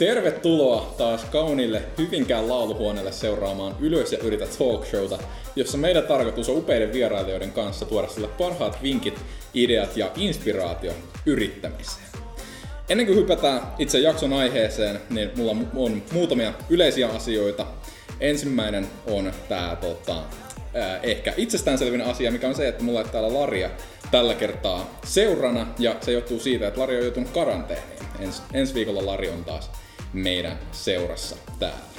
Tervetuloa 0.00 0.94
taas 0.98 1.24
kauniille 1.24 1.82
Hyvinkään 1.98 2.48
lauluhuoneelle 2.48 3.12
seuraamaan 3.12 3.76
Ylös 3.80 4.12
ja 4.12 4.18
yritä 4.18 4.46
talk 4.58 4.86
showta, 4.86 5.18
jossa 5.56 5.78
meidän 5.78 6.02
tarkoitus 6.02 6.48
on 6.48 6.56
upeiden 6.56 6.92
vierailijoiden 6.92 7.52
kanssa 7.52 7.84
tuoda 7.84 8.08
sille 8.08 8.28
parhaat 8.28 8.82
vinkit, 8.82 9.20
ideat 9.54 9.96
ja 9.96 10.10
inspiraatio 10.16 10.92
yrittämiseen. 11.26 12.06
Ennen 12.88 13.06
kuin 13.06 13.18
hypätään 13.18 13.60
itse 13.78 13.98
jakson 13.98 14.32
aiheeseen, 14.32 15.00
niin 15.10 15.30
mulla 15.36 15.56
on 15.76 16.02
muutamia 16.12 16.52
yleisiä 16.70 17.08
asioita. 17.08 17.66
Ensimmäinen 18.20 18.86
on 19.06 19.32
tää 19.48 19.76
tota, 19.76 20.22
ehkä 21.02 21.34
itsestäänselvin 21.36 22.02
asia, 22.02 22.32
mikä 22.32 22.48
on 22.48 22.54
se, 22.54 22.68
että 22.68 22.84
mulla 22.84 23.00
on 23.00 23.10
täällä 23.10 23.34
Laria 23.34 23.70
tällä 24.10 24.34
kertaa 24.34 24.98
seurana, 25.04 25.66
ja 25.78 25.96
se 26.00 26.12
johtuu 26.12 26.40
siitä, 26.40 26.68
että 26.68 26.80
Lari 26.80 26.96
on 26.96 27.02
joutunut 27.02 27.30
karanteeniin. 27.30 28.00
Ens, 28.20 28.42
ensi 28.52 28.74
viikolla 28.74 29.06
Lari 29.06 29.28
on 29.28 29.44
taas 29.44 29.70
meidän 30.12 30.58
seurassa 30.72 31.36
täällä. 31.58 31.90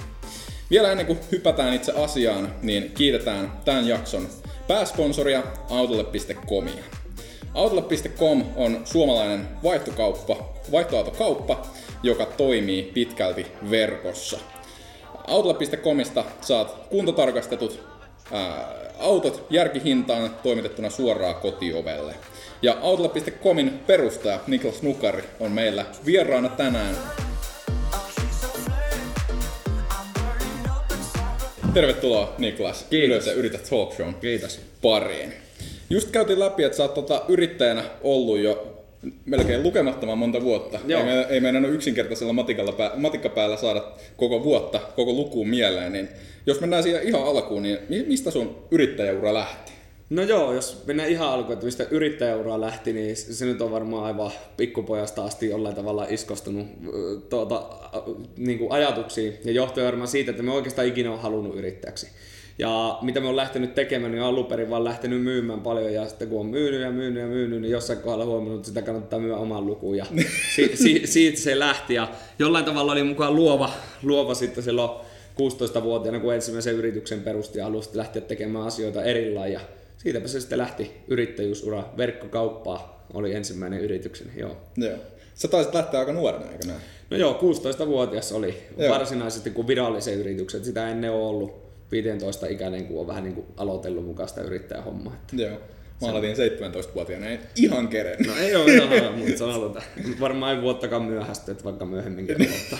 Vielä 0.71 0.91
ennen 0.91 1.05
kuin 1.05 1.19
hypätään 1.31 1.73
itse 1.73 1.91
asiaan, 1.91 2.55
niin 2.61 2.91
kiitetään 2.95 3.51
tämän 3.65 3.87
jakson 3.87 4.27
pääsponsoria 4.67 5.43
autolle.comia. 5.69 6.83
Autolle.com 7.53 8.43
on 8.55 8.81
suomalainen 8.85 9.47
vaihtokauppa, 9.63 10.49
vaihtoautokauppa, 10.71 11.61
joka 12.03 12.25
toimii 12.25 12.91
pitkälti 12.93 13.47
verkossa. 13.69 14.39
Autolle.comista 15.27 16.23
saat 16.41 16.75
kuntotarkastetut 16.89 17.79
ää, 18.31 18.75
autot 18.99 19.45
järkihintaan 19.49 20.35
toimitettuna 20.43 20.89
suoraan 20.89 21.35
kotiovelle. 21.35 22.15
Ja 22.61 22.77
Autolle.comin 22.81 23.79
perustaja 23.87 24.39
Niklas 24.47 24.81
Nukari 24.81 25.23
on 25.39 25.51
meillä 25.51 25.85
vieraana 26.05 26.49
tänään 26.49 26.95
Tervetuloa 31.73 32.35
Niklas. 32.37 32.85
Kiitos. 32.89 33.27
Ylös 33.27 33.37
Yritä 33.37 33.57
Talk 33.69 33.93
Show 33.93 34.13
Kiitos. 34.21 34.59
pariin. 34.81 35.33
Just 35.89 36.11
käytiin 36.11 36.39
läpi, 36.39 36.63
että 36.63 36.77
sä 36.77 36.83
oot 36.83 36.93
tota 36.93 37.25
yrittäjänä 37.27 37.83
ollut 38.03 38.39
jo 38.39 38.83
melkein 39.25 39.63
lukemattoman 39.63 40.17
monta 40.17 40.41
vuotta. 40.41 40.79
Joo. 40.87 40.99
Ei, 41.01 41.05
me, 41.05 41.25
ei 41.29 41.39
meidän 41.39 41.65
ole 41.65 41.73
yksinkertaisella 41.73 42.33
matikalla 42.33 42.71
pää, 42.71 42.91
matikkapäällä 42.95 43.57
saada 43.57 43.83
koko 44.17 44.43
vuotta, 44.43 44.79
koko 44.95 45.13
lukuun 45.13 45.49
mieleen. 45.49 45.93
Niin 45.93 46.09
jos 46.45 46.59
mennään 46.61 46.83
siihen 46.83 47.03
ihan 47.03 47.23
alkuun, 47.23 47.63
niin 47.63 47.77
mi- 47.89 48.03
mistä 48.07 48.31
sun 48.31 48.55
yrittäjäura 48.71 49.33
lähti? 49.33 49.71
No 50.11 50.21
joo, 50.21 50.53
jos 50.53 50.83
mennään 50.87 51.09
ihan 51.09 51.29
alkuun, 51.29 51.53
että 51.53 51.65
mistä 51.65 51.85
yrittäjäuraa 51.91 52.61
lähti, 52.61 52.93
niin 52.93 53.15
se 53.15 53.45
nyt 53.45 53.61
on 53.61 53.71
varmaan 53.71 54.03
aivan 54.03 54.31
pikkupojasta 54.57 55.23
asti 55.25 55.49
jollain 55.49 55.75
tavalla 55.75 56.05
iskostunut 56.09 56.67
tuota, 57.29 57.69
niin 58.37 58.59
kuin 58.59 58.71
ajatuksiin. 58.71 59.33
Ja 59.45 59.51
johtuen 59.51 59.85
varmaan 59.85 60.07
siitä, 60.07 60.31
että 60.31 60.43
me 60.43 60.51
oikeastaan 60.51 60.87
ikinä 60.87 61.11
on 61.11 61.19
halunnut 61.19 61.55
yrittäjäksi. 61.55 62.07
Ja 62.59 62.97
mitä 63.01 63.19
me 63.19 63.27
on 63.27 63.35
lähtenyt 63.35 63.75
tekemään, 63.75 64.11
niin 64.11 64.21
on 64.21 64.27
alun 64.27 64.45
perin 64.45 64.69
vaan 64.69 64.83
lähtenyt 64.83 65.23
myymään 65.23 65.59
paljon 65.59 65.93
ja 65.93 66.07
sitten 66.09 66.27
kun 66.27 66.39
on 66.39 66.45
myynyt 66.45 66.81
ja 66.81 66.91
myynyt 66.91 67.21
ja 67.23 67.27
myynyt, 67.27 67.61
niin 67.61 67.71
jossain 67.71 67.99
kohdalla 67.99 68.25
huomannut, 68.25 68.55
että 68.55 68.67
sitä 68.67 68.81
kannattaa 68.81 69.19
myydä 69.19 69.35
oman 69.35 69.65
lukuun 69.65 69.97
ja 69.97 70.05
si- 70.55 70.71
si- 70.75 71.07
siitä 71.07 71.39
se 71.39 71.59
lähti 71.59 71.93
ja 71.93 72.07
jollain 72.39 72.65
tavalla 72.65 72.91
oli 72.91 73.03
mukaan 73.03 73.35
luova, 73.35 73.69
luova 74.03 74.33
sitten 74.33 74.63
silloin 74.63 74.91
16-vuotiaana, 75.37 76.19
kun 76.19 76.33
ensimmäisen 76.33 76.75
yrityksen 76.75 77.21
perusti 77.21 77.59
ja 77.59 77.65
halusi 77.65 77.89
lähteä 77.93 78.21
tekemään 78.21 78.65
asioita 78.65 79.01
ja 79.51 79.59
siitäpä 80.03 80.27
se 80.27 80.39
sitten 80.39 80.57
lähti 80.57 80.91
yrittäjyysura. 81.07 81.89
Verkkokauppaa 81.97 83.05
oli 83.13 83.33
ensimmäinen 83.33 83.79
yrityksen, 83.79 84.31
joo. 84.37 84.57
Joo. 84.77 84.97
Sä 85.33 85.47
taisit 85.47 85.73
lähteä 85.73 85.99
aika 85.99 86.13
nuorena, 86.13 86.51
eikö 86.51 86.67
näin? 86.67 86.81
No 87.09 87.17
joo, 87.17 87.39
16-vuotias 87.41 88.31
oli 88.31 88.57
Joo. 88.77 88.93
varsinaisesti 88.93 89.49
kuin 89.49 89.67
virallisen 89.67 90.13
yrityksen. 90.13 90.65
Sitä 90.65 90.89
ennen 90.89 91.11
on 91.11 91.21
ollut 91.21 91.61
15 91.91 92.47
ikäinen, 92.47 92.85
kun 92.85 92.99
on 93.01 93.07
vähän 93.07 93.23
niin 93.23 93.35
kuin 93.35 93.45
aloitellut 93.57 94.05
mukaan 94.05 94.29
sitä 94.29 94.41
yrittäjähommaa. 94.41 95.13
Että 95.13 95.43
Joo. 95.43 95.57
Mä 96.01 96.07
aloitin 96.07 96.35
17-vuotiaana, 96.35 97.27
en 97.27 97.39
ihan 97.55 97.87
kerennyt. 97.87 98.27
No 98.27 98.33
ei 98.35 98.55
ole 98.55 98.73
ihan, 98.73 99.13
mutta 99.17 99.37
sanotaan, 99.37 99.85
varmaan 100.19 100.55
ei 100.55 100.61
vuottakaan 100.61 101.03
myöhästyt, 101.03 101.49
että 101.49 101.63
vaikka 101.63 101.85
myöhemminkin. 101.85 102.35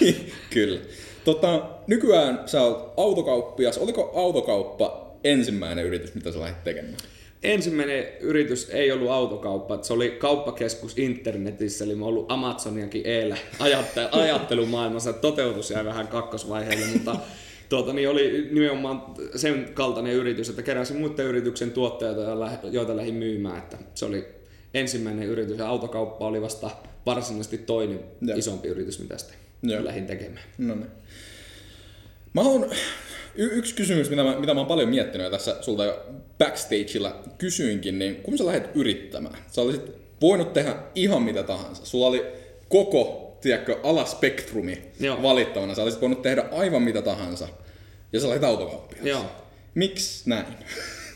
Kyllä. 0.53 0.79
Tota, 1.23 1.69
nykyään 1.87 2.43
sä 2.45 2.61
oot 2.61 2.93
autokauppias. 2.97 3.77
Oliko 3.77 4.11
autokauppa 4.15 5.00
ensimmäinen 5.23 5.85
yritys, 5.85 6.15
mitä 6.15 6.31
sä 6.31 6.39
lähdit 6.39 6.63
tekemään? 6.63 6.97
Ensimmäinen 7.43 8.05
yritys 8.19 8.69
ei 8.69 8.91
ollut 8.91 9.09
autokauppa, 9.09 9.79
se 9.83 9.93
oli 9.93 10.09
kauppakeskus 10.09 10.97
internetissä, 10.97 11.83
eli 11.85 11.95
mä 11.95 12.05
ollut 12.05 12.31
Amazoniakin 12.31 13.01
eellä 13.05 13.37
ajatte- 13.59 14.09
ajattelumaailmassa, 14.21 15.13
toteutus 15.13 15.71
jäi 15.71 15.85
vähän 15.85 16.07
kakkosvaiheelle, 16.07 16.85
mutta 16.85 17.15
tuota, 17.69 17.93
niin 17.93 18.09
oli 18.09 18.47
nimenomaan 18.51 19.03
sen 19.35 19.69
kaltainen 19.73 20.13
yritys, 20.13 20.49
että 20.49 20.61
keräsin 20.61 20.97
muiden 20.97 21.25
yrityksen 21.25 21.71
tuotteita, 21.71 22.21
joita 22.21 22.39
lä- 22.39 22.59
joita 22.71 22.97
lähdin 22.97 23.15
myymään, 23.15 23.57
että 23.57 23.77
se 23.95 24.05
oli 24.05 24.25
ensimmäinen 24.73 25.27
yritys 25.27 25.57
ja 25.57 25.67
autokauppa 25.67 26.27
oli 26.27 26.41
vasta 26.41 26.71
varsinaisesti 27.05 27.57
toinen 27.57 27.99
Joo. 28.21 28.37
isompi 28.37 28.67
yritys, 28.67 28.99
mitä 28.99 29.17
sitten 29.17 29.37
Joo. 29.63 29.85
lähdin 29.85 30.05
tekemään. 30.05 30.43
No 30.57 30.75
niin. 30.75 30.91
Mä 32.33 32.41
oon, 32.41 32.69
y- 33.35 33.49
yksi 33.53 33.75
kysymys, 33.75 34.09
mitä 34.09 34.23
mä, 34.23 34.35
mitä 34.39 34.53
mä 34.53 34.59
oon 34.59 34.67
paljon 34.67 34.89
miettinyt 34.89 35.25
ja 35.25 35.31
tässä 35.31 35.55
sulta 35.61 35.85
jo 35.85 36.05
backstageilla 36.37 37.15
kysyinkin, 37.37 37.99
niin 37.99 38.15
kun 38.15 38.37
sä 38.37 38.45
lähdet 38.45 38.69
yrittämään, 38.75 39.35
sä 39.51 39.61
olisit 39.61 39.81
voinut 40.21 40.53
tehdä 40.53 40.75
ihan 40.95 41.21
mitä 41.23 41.43
tahansa. 41.43 41.85
Sulla 41.85 42.07
oli 42.07 42.25
koko, 42.69 43.37
tiedätkö, 43.41 43.77
alaspektrumi 43.83 44.81
Joo. 44.99 45.23
valittavana. 45.23 45.75
Sä 45.75 45.83
olisit 45.83 46.01
voinut 46.01 46.21
tehdä 46.21 46.43
aivan 46.51 46.81
mitä 46.81 47.01
tahansa. 47.01 47.47
Ja 48.13 48.19
sä 48.19 48.27
lähdit 48.27 48.43
autokauppiaaksi. 48.43 49.09
Joo. 49.09 49.25
Miksi 49.75 50.29
näin? 50.29 50.45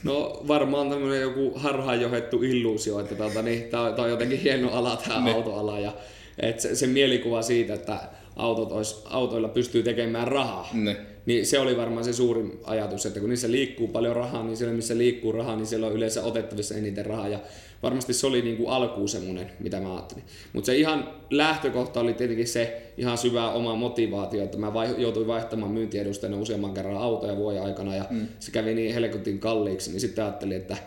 No 0.03 0.41
varmaan 0.47 0.89
tämmöinen 0.89 1.21
joku 1.21 1.51
harhaan 1.55 2.01
johdettu 2.01 2.43
illuusio, 2.43 2.99
että 2.99 3.15
tota, 3.15 3.41
niin, 3.41 3.63
tää, 3.63 3.81
on- 3.81 3.95
tää 3.95 4.03
on 4.05 4.11
jotenkin 4.11 4.39
hieno 4.39 4.69
ala 4.71 5.01
tämä 5.07 5.33
autoala 5.33 5.79
ja 5.79 5.93
et 6.39 6.59
se, 6.59 6.75
se, 6.75 6.87
mielikuva 6.87 7.41
siitä, 7.41 7.73
että 7.73 7.99
autot 8.35 8.71
ois, 8.71 9.01
autoilla 9.05 9.47
pystyy 9.47 9.83
tekemään 9.83 10.27
rahaa. 10.27 10.69
Ne. 10.73 10.97
Niin 11.25 11.45
se 11.45 11.59
oli 11.59 11.77
varmaan 11.77 12.05
se 12.05 12.13
suurin 12.13 12.59
ajatus, 12.63 13.05
että 13.05 13.19
kun 13.19 13.29
niissä 13.29 13.51
liikkuu 13.51 13.87
paljon 13.87 14.15
rahaa, 14.15 14.43
niin 14.43 14.57
siellä 14.57 14.73
missä 14.73 14.97
liikkuu 14.97 15.31
rahaa, 15.31 15.55
niin 15.55 15.65
siellä 15.65 15.87
on 15.87 15.93
yleensä 15.93 16.23
otettavissa 16.23 16.75
eniten 16.75 17.05
rahaa. 17.05 17.27
Ja 17.27 17.39
varmasti 17.83 18.13
se 18.13 18.27
oli 18.27 18.41
niin 18.41 18.57
kuin 18.57 18.69
alkuun 18.69 19.09
semmoinen, 19.09 19.51
mitä 19.59 19.79
mä 19.79 19.93
ajattelin. 19.93 20.23
Mutta 20.53 20.65
se 20.65 20.77
ihan 20.77 21.09
lähtökohta 21.29 21.99
oli 21.99 22.13
tietenkin 22.13 22.47
se 22.47 22.81
ihan 22.97 23.17
syvä 23.17 23.51
oma 23.51 23.75
motivaatio, 23.75 24.43
että 24.43 24.57
mä 24.57 24.73
vai, 24.73 24.95
joutuin 24.97 25.27
vaihtamaan 25.27 25.71
myyntiedustajana 25.71 26.37
useamman 26.37 26.73
kerran 26.73 26.97
autoja 26.97 27.35
vuoden 27.35 27.63
aikana 27.63 27.95
ja 27.95 28.05
mm. 28.09 28.27
se 28.39 28.51
kävi 28.51 28.73
niin 28.73 28.93
helkutin 28.93 29.39
kalliiksi, 29.39 29.91
niin 29.91 29.99
sitten 29.99 30.23
ajattelin, 30.23 30.57
että 30.57 30.77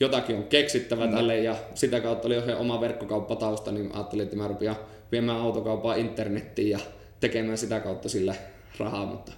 jotakin 0.00 0.36
on 0.36 0.44
keksittävä 0.44 1.06
mm. 1.06 1.12
tälle 1.12 1.38
ja 1.38 1.56
sitä 1.74 2.00
kautta 2.00 2.28
oli 2.28 2.42
se 2.46 2.54
oma 2.54 2.80
verkkokauppatausta, 2.80 3.72
niin 3.72 3.90
ajattelin, 3.94 4.24
että 4.24 4.36
mä 4.36 4.48
rupean 4.48 4.76
viemään 5.12 5.40
autokauppaa 5.40 5.94
internettiin 5.94 6.70
ja 6.70 6.78
tekemään 7.20 7.58
sitä 7.58 7.80
kautta 7.80 8.08
sillä 8.08 8.34
rahaa, 8.78 9.06
mutta 9.06 9.32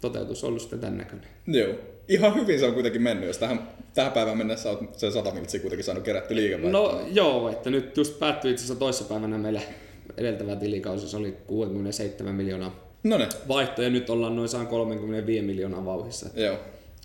toteutus 0.00 0.44
ollut 0.44 0.62
sitten 0.62 0.80
tämän 0.80 0.98
näköinen. 0.98 1.28
Joo. 1.46 1.74
Ihan 2.08 2.34
hyvin 2.34 2.58
se 2.58 2.66
on 2.66 2.74
kuitenkin 2.74 3.02
mennyt, 3.02 3.26
jos 3.26 3.38
tähän, 3.38 3.68
tähän 3.94 4.12
päivään 4.12 4.38
mennessä 4.38 4.70
oot 4.70 4.98
sen 4.98 5.12
100 5.12 5.30
miltsiä 5.30 5.60
kuitenkin 5.60 5.84
saanut 5.84 6.04
kerätty 6.04 6.36
liikevaihtoa. 6.36 6.92
No 6.92 7.00
joo, 7.12 7.50
että 7.50 7.70
nyt 7.70 7.96
just 7.96 8.18
päättyi 8.18 8.50
itse 8.50 8.64
asiassa 8.64 8.78
toissapäivänä 8.78 9.38
meillä 9.38 9.60
edeltävä 10.16 10.56
tilikausi, 10.56 11.08
se 11.08 11.16
oli 11.16 11.36
67 11.46 12.34
miljoonaa 12.34 12.86
No 13.06 13.18
ne, 13.18 13.28
vaihto 13.48 13.82
ja 13.82 13.90
nyt 13.90 14.10
ollaan 14.10 14.36
noin 14.36 14.48
135 14.48 15.42
miljoonaa 15.42 15.84
vauhissa. 15.84 16.28
Joo. 16.34 16.56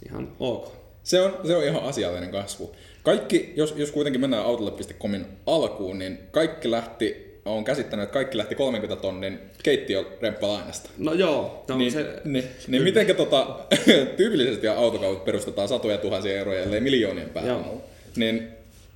ihan 0.05 0.31
ok. 0.39 0.73
Se 1.03 1.21
on, 1.21 1.33
se 1.47 1.55
on 1.55 1.63
ihan 1.63 1.83
asiallinen 1.83 2.31
kasvu. 2.31 2.75
Kaikki, 3.03 3.53
jos, 3.55 3.73
jos 3.77 3.91
kuitenkin 3.91 4.21
mennään 4.21 4.45
autolle.comin 4.45 5.25
alkuun, 5.45 5.99
niin 5.99 6.19
kaikki 6.31 6.71
lähti, 6.71 7.30
on 7.45 7.63
käsittänyt, 7.63 8.03
että 8.03 8.13
kaikki 8.13 8.37
lähti 8.37 8.55
30 8.55 9.01
tonnin 9.01 9.39
keittiöremppalainasta. 9.63 10.89
No 10.97 11.13
joo, 11.13 11.65
no 11.67 11.77
Niin, 11.77 11.91
se, 11.91 12.05
niin, 12.23 12.43
niin 12.67 12.83
mitenkä 12.83 13.13
tota, 13.13 13.59
tyypillisesti 14.17 14.67
autokaupat 14.67 15.25
perustetaan 15.25 15.67
satoja 15.67 15.97
tuhansia 15.97 16.37
euroja, 16.37 16.63
ellei 16.63 16.79
miljoonien 16.79 17.29
päälle. 17.29 17.51
Joo. 17.51 17.81
Niin 18.15 18.47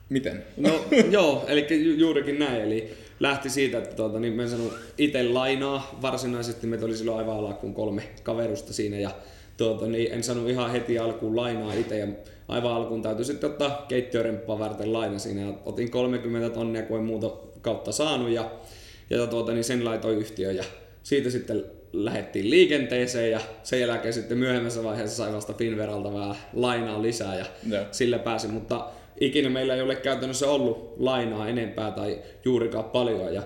miten? 0.10 0.44
No 0.58 0.86
joo, 1.12 1.46
eli 1.48 1.68
ju- 1.70 1.94
juurikin 1.96 2.40
näin. 2.40 2.62
Eli 2.62 2.94
lähti 3.20 3.50
siitä, 3.50 3.78
että 3.78 3.96
tuota, 3.96 4.20
niin 4.20 4.34
mä 4.34 4.42
en 4.42 4.50
saanut 4.50 4.74
itse 4.98 5.24
lainaa. 5.24 5.98
Varsinaisesti 6.02 6.68
meitä 6.68 6.86
oli 6.86 6.98
silloin 6.98 7.18
aivan 7.18 7.38
alkuun 7.38 7.74
kolme 7.74 8.04
kaverusta 8.24 8.74
siinä 8.74 8.98
ja 9.00 9.10
tuota, 9.58 9.86
niin 9.86 10.14
en 10.14 10.24
saanut 10.24 10.50
ihan 10.50 10.72
heti 10.72 11.00
alkuun 11.00 11.36
lainaa 11.36 11.74
itse. 11.74 11.98
Ja 12.00 12.08
aivan 12.48 12.72
alkuun 12.74 13.02
täytyy 13.02 13.25
sitten 13.25 13.50
ottaa 13.50 13.86
keittiöremppaa 13.88 14.60
varten 14.60 14.94
laina 14.94 15.20
siinä. 15.20 15.42
Ja 15.42 15.54
otin 15.66 15.92
30 15.92 16.50
tonnia, 16.50 16.81
kun 16.81 16.98
en 16.98 17.04
muuta 17.06 17.30
kautta 17.66 17.92
saanut 17.92 18.30
ja, 18.30 18.52
ja 19.10 19.28
tuota, 19.28 19.52
niin 19.52 19.64
sen 19.64 19.86
laitoin 19.86 20.18
yhtiöön. 20.18 20.56
Ja 20.56 20.64
siitä 21.04 21.30
sitten 21.30 21.66
lähdettiin 21.94 22.50
liikenteeseen 22.50 23.32
ja 23.32 23.40
sen 23.64 23.80
jälkeen 23.80 24.14
sitten 24.14 24.38
myöhemmässä 24.38 24.84
vaiheessa 24.84 25.18
sai 25.18 25.34
vasta 25.34 25.54
Finveralta 25.54 26.14
vähän 26.14 26.36
lainaa 26.54 27.02
lisää 27.02 27.38
ja 27.38 27.46
Joo. 27.70 27.86
sillä 27.92 28.20
pääsi, 28.20 28.48
mutta 28.48 28.88
ikinä 29.20 29.50
meillä 29.50 29.76
ei 29.76 29.82
ole 29.82 29.96
käytännössä 29.96 30.48
ollut 30.48 30.96
lainaa 31.00 31.48
enempää 31.48 31.92
tai 31.92 32.22
juurikaan 32.46 32.86
paljon 32.86 33.34
ja 33.34 33.44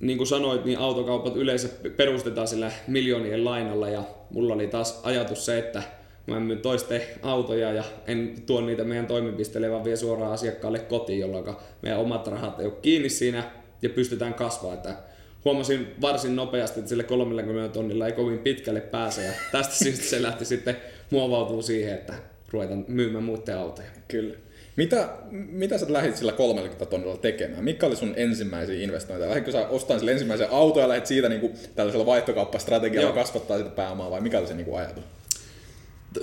niin 0.00 0.18
kuin 0.18 0.28
sanoit, 0.28 0.64
niin 0.64 0.78
autokaupat 0.78 1.36
yleensä 1.36 1.68
perustetaan 1.96 2.48
sillä 2.48 2.72
miljoonien 2.86 3.44
lainalla 3.44 3.88
ja 3.88 4.02
mulla 4.30 4.54
oli 4.54 4.66
taas 4.66 5.00
ajatus 5.02 5.46
se, 5.46 5.58
että 5.58 5.82
mä 6.28 6.40
myyn 6.40 6.58
toisten 6.58 7.02
autoja 7.22 7.72
ja 7.72 7.84
en 8.06 8.34
tuo 8.46 8.60
niitä 8.60 8.84
meidän 8.84 9.06
toimipisteelle, 9.06 9.70
vaan 9.70 9.84
vie 9.84 9.96
suoraan 9.96 10.32
asiakkaalle 10.32 10.78
kotiin, 10.78 11.18
jolloin 11.18 11.56
meidän 11.82 12.00
omat 12.00 12.26
rahat 12.26 12.60
ei 12.60 12.66
ole 12.66 12.74
kiinni 12.82 13.08
siinä 13.08 13.50
ja 13.82 13.88
pystytään 13.88 14.34
kasvaa. 14.34 14.74
Että 14.74 14.96
huomasin 15.44 15.86
varsin 16.00 16.36
nopeasti, 16.36 16.80
että 16.80 16.88
sille 16.88 17.04
30 17.04 17.72
tonnilla 17.72 18.06
ei 18.06 18.12
kovin 18.12 18.38
pitkälle 18.38 18.80
pääse 18.80 19.24
ja 19.24 19.32
tästä 19.52 19.74
syystä 19.84 20.04
se 20.04 20.22
lähti 20.22 20.44
sitten 20.44 20.76
muovautuu 21.10 21.62
siihen, 21.62 21.94
että 21.94 22.14
ruvetaan 22.52 22.84
myymään 22.88 23.24
muiden 23.24 23.58
autoja. 23.58 23.88
Kyllä. 24.08 24.34
Mitä, 24.76 25.08
mitä 25.30 25.78
sä 25.78 25.86
lähdit 25.88 26.16
sillä 26.16 26.32
30 26.32 26.86
tonnilla 26.86 27.16
tekemään? 27.16 27.64
Mikä 27.64 27.86
oli 27.86 27.96
sun 27.96 28.14
ensimmäisiä 28.16 28.82
investointeja? 28.82 29.28
Lähditkö 29.28 29.52
sä 29.52 29.68
ostamaan 29.68 30.00
sille 30.00 30.12
ensimmäisen 30.12 30.50
auton 30.50 30.82
ja 30.82 30.88
lähdit 30.88 31.06
siitä 31.06 31.28
niin 31.28 31.40
kuin, 31.40 31.52
tällaisella 31.76 32.06
vaihtokauppastrategialla 32.06 33.08
Joo. 33.08 33.14
kasvattaa 33.14 33.58
sitä 33.58 33.70
pääomaa 33.70 34.10
vai 34.10 34.20
mikä 34.20 34.38
oli 34.38 34.46
se 34.46 34.54
niin 34.54 34.64
kuin 34.64 34.78
ajatus? 34.78 35.04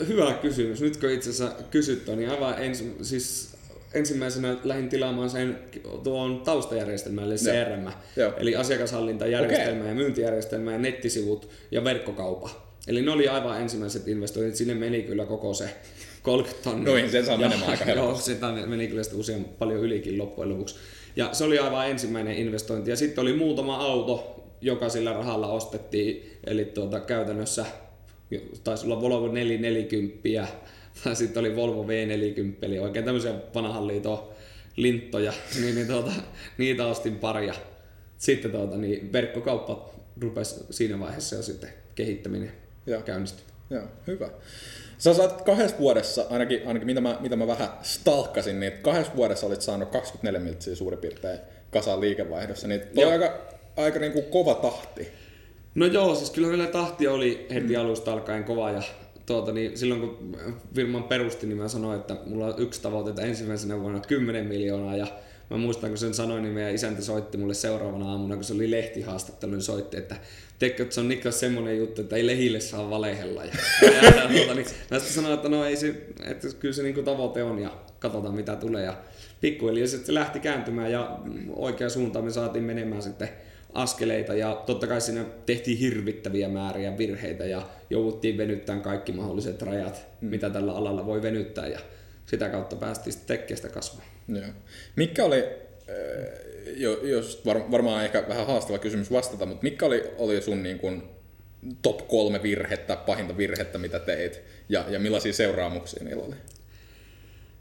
Hyvä 0.07 0.33
kysymys. 0.33 0.81
Nyt 0.81 0.97
kun 0.97 1.09
itse 1.09 1.29
asiassa 1.29 1.63
kysyt, 1.71 2.07
niin 2.15 2.29
aivan 2.29 2.63
ensi, 2.63 2.95
siis 3.01 3.55
ensimmäisenä 3.93 4.57
lähdin 4.63 4.89
tilaamaan 4.89 5.29
sen 5.29 5.59
tuon 6.03 6.41
taustajärjestelmän, 6.41 7.25
eli 7.25 7.35
CRM, 7.35 7.91
Joo. 8.15 8.33
eli 8.37 8.55
asiakashallintajärjestelmä 8.55 9.79
okay. 9.79 9.89
ja 9.89 9.95
myyntijärjestelmä 9.95 10.71
ja 10.71 10.77
nettisivut 10.77 11.49
ja 11.71 11.83
verkkokaupa. 11.83 12.49
Eli 12.87 13.01
ne 13.01 13.11
oli 13.11 13.27
aivan 13.27 13.61
ensimmäiset 13.61 14.07
investoinnit, 14.07 14.55
sinne 14.55 14.73
meni 14.73 15.01
kyllä 15.03 15.25
koko 15.25 15.53
se 15.53 15.69
30 16.21 16.63
tonnia. 16.63 16.91
Noin, 16.91 17.11
sen 17.11 17.25
saa 17.25 17.37
menemään 17.37 17.69
aika 17.69 17.85
helposti. 17.85 18.31
Joo, 18.31 18.55
se 18.55 18.65
meni 18.65 18.87
kyllä 18.87 19.01
usein 19.13 19.45
paljon 19.45 19.79
ylikin 19.79 20.17
loppujen 20.17 20.49
lopuksi. 20.49 20.75
Ja 21.15 21.33
se 21.33 21.43
oli 21.43 21.59
aivan 21.59 21.89
ensimmäinen 21.89 22.37
investointi. 22.37 22.89
Ja 22.89 22.95
sitten 22.95 23.21
oli 23.21 23.33
muutama 23.33 23.77
auto, 23.77 24.43
joka 24.61 24.89
sillä 24.89 25.13
rahalla 25.13 25.47
ostettiin. 25.47 26.31
Eli 26.43 26.65
tuota, 26.65 26.99
käytännössä 26.99 27.65
taisi 28.63 28.85
olla 28.85 29.01
Volvo 29.01 29.27
440 29.27 30.47
tai 31.03 31.15
sitten 31.15 31.39
oli 31.39 31.55
Volvo 31.55 31.83
V40, 31.83 32.55
eli 32.61 32.79
oikein 32.79 33.05
tämmöisiä 33.05 33.33
vanhan 33.55 33.87
liiton 33.87 34.29
linttoja, 34.75 35.33
niin, 35.61 35.75
niin 35.75 35.87
tuota, 35.87 36.11
niitä 36.57 36.85
ostin 36.85 37.15
paria. 37.15 37.53
Sitten 38.17 38.51
tuota, 38.51 38.77
niin 38.77 39.13
verkkokauppa 39.13 39.89
rupesi 40.21 40.65
siinä 40.69 40.99
vaiheessa 40.99 41.35
ja 41.35 41.41
sitten 41.41 41.69
kehittäminen 41.95 42.51
Joo. 42.85 43.01
käynnistyi. 43.01 43.45
Joo, 43.69 43.83
hyvä. 44.07 44.29
Sä 44.97 45.13
saat 45.13 45.41
kahdessa 45.41 45.77
vuodessa, 45.77 46.25
ainakin, 46.29 46.67
ainakin 46.67 46.85
mitä, 46.85 47.01
mä, 47.01 47.17
mitä 47.19 47.35
mä 47.35 47.47
vähän 47.47 47.69
stalkkasin, 47.81 48.59
niin 48.59 48.71
kahdessa 48.81 49.15
vuodessa 49.15 49.47
olit 49.47 49.61
saanut 49.61 49.89
24 49.89 50.39
miltsiä 50.39 50.75
suurin 50.75 50.99
piirtein 50.99 51.39
kasaan 51.71 52.01
liikevaihdossa, 52.01 52.67
niin 52.67 52.81
toi 52.95 53.03
aika, 53.03 53.47
aika 53.77 53.99
niin 53.99 54.11
kuin 54.11 54.25
kova 54.25 54.53
tahti. 54.53 55.07
No 55.75 55.85
joo, 55.85 56.15
siis 56.15 56.29
kyllä 56.29 56.49
vielä 56.49 56.67
tahti 56.67 57.07
oli 57.07 57.47
heti 57.53 57.73
mm. 57.73 57.81
alusta 57.81 58.13
alkaen 58.13 58.43
kova 58.43 58.71
ja 58.71 58.81
tuota, 59.25 59.51
niin 59.51 59.77
silloin 59.77 60.01
kun 60.01 60.37
firman 60.75 61.03
perusti, 61.03 61.47
niin 61.47 61.57
mä 61.57 61.67
sanoin, 61.67 61.99
että 61.99 62.17
mulla 62.25 62.45
on 62.45 62.53
yksi 62.57 62.81
tavoite, 62.81 63.09
että 63.09 63.21
ensimmäisenä 63.21 63.79
vuonna 63.79 63.99
10 63.99 64.45
miljoonaa 64.45 64.97
ja 64.97 65.07
mä 65.49 65.57
muistan, 65.57 65.89
kun 65.89 65.97
sen 65.97 66.13
sanoin, 66.13 66.43
niin 66.43 66.53
meidän 66.53 66.75
isäntä 66.75 67.01
soitti 67.01 67.37
mulle 67.37 67.53
seuraavana 67.53 68.11
aamuna, 68.11 68.35
kun 68.35 68.43
se 68.43 68.53
oli 68.53 68.71
lehtihaastattelu, 68.71 69.51
niin 69.51 69.61
soitti, 69.61 69.97
että 69.97 70.15
teikö, 70.59 70.83
että 70.83 70.95
se 70.95 71.01
on 71.01 71.07
Niklas 71.07 71.39
semmoinen 71.39 71.77
juttu, 71.77 72.01
että 72.01 72.15
ei 72.15 72.27
lehille 72.27 72.59
saa 72.59 72.89
valehella. 72.89 73.45
Ja, 73.45 73.51
ja, 73.81 74.11
tuota, 74.11 74.53
niin, 74.53 74.67
mä 74.91 74.99
sitten 74.99 75.15
sanoin, 75.15 75.33
että 75.33 75.49
no 75.49 75.65
ei 75.65 75.75
se, 75.75 76.01
että 76.23 76.47
kyllä 76.59 76.73
se 76.73 76.83
niin 76.83 77.05
tavoite 77.05 77.43
on 77.43 77.59
ja 77.59 77.71
katsotaan 77.99 78.35
mitä 78.35 78.55
tulee. 78.55 78.83
Ja 78.83 78.97
pikkuhiljaa 79.41 79.87
se 79.87 80.13
lähti 80.13 80.39
kääntymään 80.39 80.91
ja 80.91 81.19
oikea 81.55 81.89
suuntaan 81.89 82.25
me 82.25 82.31
saatiin 82.31 82.63
menemään 82.63 83.01
sitten 83.01 83.29
askeleita 83.75 84.33
ja 84.33 84.63
totta 84.65 84.87
kai 84.87 85.01
siinä 85.01 85.25
tehtiin 85.45 85.77
hirvittäviä 85.77 86.49
määriä 86.49 86.97
virheitä 86.97 87.45
ja 87.45 87.67
jouduttiin 87.89 88.37
venyttämään 88.37 88.83
kaikki 88.83 89.11
mahdolliset 89.11 89.61
rajat, 89.61 90.05
mm. 90.21 90.29
mitä 90.29 90.49
tällä 90.49 90.73
alalla 90.75 91.05
voi 91.05 91.21
venyttää 91.21 91.67
ja 91.67 91.79
sitä 92.25 92.49
kautta 92.49 92.75
päästiin 92.75 93.13
sitten 93.13 93.39
sitä 93.55 93.69
kasvua. 93.69 94.03
Joo. 94.27 94.43
Mikä 94.95 95.23
oli, 95.23 95.43
jos 97.03 97.41
varmaan 97.71 98.05
ehkä 98.05 98.23
vähän 98.27 98.47
haastava 98.47 98.77
kysymys 98.77 99.11
vastata, 99.11 99.45
mutta 99.45 99.63
mikä 99.63 99.85
oli, 99.85 100.03
oli 100.17 100.41
sun 100.41 100.63
niin 100.63 100.79
kuin 100.79 101.03
top 101.81 102.07
kolme 102.07 102.43
virhettä, 102.43 102.95
pahinta 102.95 103.37
virhettä, 103.37 103.77
mitä 103.77 103.99
teit 103.99 104.41
ja, 104.69 104.85
ja 104.89 104.99
millaisia 104.99 105.33
seuraamuksia 105.33 106.03
niillä 106.03 106.23
oli? 106.23 106.35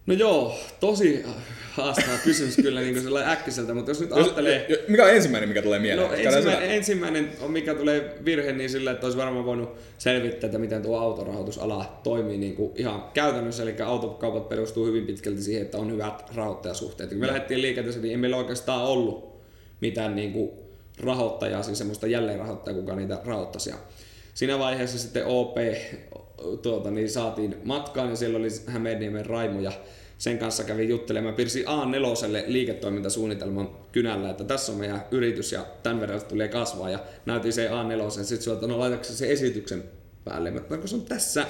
No 0.06 0.14
joo, 0.14 0.58
tosi 0.80 1.24
haastava 1.72 2.16
kysymys 2.24 2.56
kyllä 2.56 2.80
niin 2.80 2.94
kuin 2.94 3.22
äkkiseltä, 3.22 3.74
mutta 3.74 3.90
jos 3.90 4.00
nyt 4.00 4.12
ajattelee... 4.12 4.66
Mikä 4.88 5.04
on 5.04 5.10
ensimmäinen, 5.10 5.48
mikä 5.48 5.62
tulee 5.62 5.78
mieleen? 5.78 6.08
No 6.08 6.14
ensimmäinen, 6.14 6.70
ensimmäinen 6.70 7.32
on, 7.40 7.50
mikä 7.50 7.74
tulee 7.74 8.14
virhe, 8.24 8.52
niin 8.52 8.70
sillä, 8.70 8.90
että 8.90 9.06
olisi 9.06 9.18
varmaan 9.18 9.44
voinut 9.44 9.76
selvittää, 9.98 10.48
että 10.48 10.58
miten 10.58 10.82
tuo 10.82 10.98
autorahoitusala 10.98 12.00
toimii 12.02 12.38
niin 12.38 12.56
kuin 12.56 12.72
ihan 12.76 13.04
käytännössä. 13.14 13.62
Eli 13.62 13.74
autokaupat 13.84 14.48
perustuu 14.48 14.86
hyvin 14.86 15.06
pitkälti 15.06 15.42
siihen, 15.42 15.62
että 15.62 15.78
on 15.78 15.92
hyvät 15.92 16.24
rahoittajasuhteet. 16.34 17.10
Kun 17.10 17.18
me 17.18 17.26
lähdettiin 17.26 17.62
liikenteeseen, 17.62 18.02
niin 18.02 18.10
ei 18.10 18.16
meillä 18.16 18.36
oikeastaan 18.36 18.84
ollut 18.84 19.40
mitään 19.80 20.16
niin 20.16 20.32
kuin 20.32 20.50
rahoittajaa, 21.00 21.62
siis 21.62 21.78
semmoista 21.78 22.06
jälleenrahoittajaa, 22.06 22.80
kuka 22.80 22.96
niitä 22.96 23.20
rahoittaisi. 23.24 23.70
Siinä 24.34 24.58
vaiheessa 24.58 24.98
sitten 24.98 25.26
OP 25.26 25.56
tuota, 26.62 26.90
niin 26.90 27.10
saatiin 27.10 27.56
matkaan 27.64 28.10
ja 28.10 28.16
siellä 28.16 28.38
oli 28.38 28.48
Hämeenniemen 28.66 29.26
Raimo 29.26 29.60
ja 29.60 29.72
sen 30.18 30.38
kanssa 30.38 30.64
kävin 30.64 30.88
juttelemaan. 30.88 31.34
Piirsin 31.34 31.64
A4 31.64 32.44
liiketoimintasuunnitelman 32.46 33.70
kynällä, 33.92 34.30
että 34.30 34.44
tässä 34.44 34.72
on 34.72 34.78
meidän 34.78 35.04
yritys 35.10 35.52
ja 35.52 35.66
tämän 35.82 36.00
verran 36.00 36.22
tulee 36.24 36.48
kasvaa 36.48 36.90
ja 36.90 36.98
näytin 37.26 37.52
se 37.52 37.68
A4. 37.68 38.24
Sitten 38.24 38.54
että 38.54 38.66
no 38.66 38.78
laitatko 38.78 39.04
se 39.04 39.32
esityksen 39.32 39.84
päälle? 40.24 40.50
Mä 40.50 40.60
kun 40.60 40.88
se 40.88 40.96
on 40.96 41.02
tässä 41.02 41.46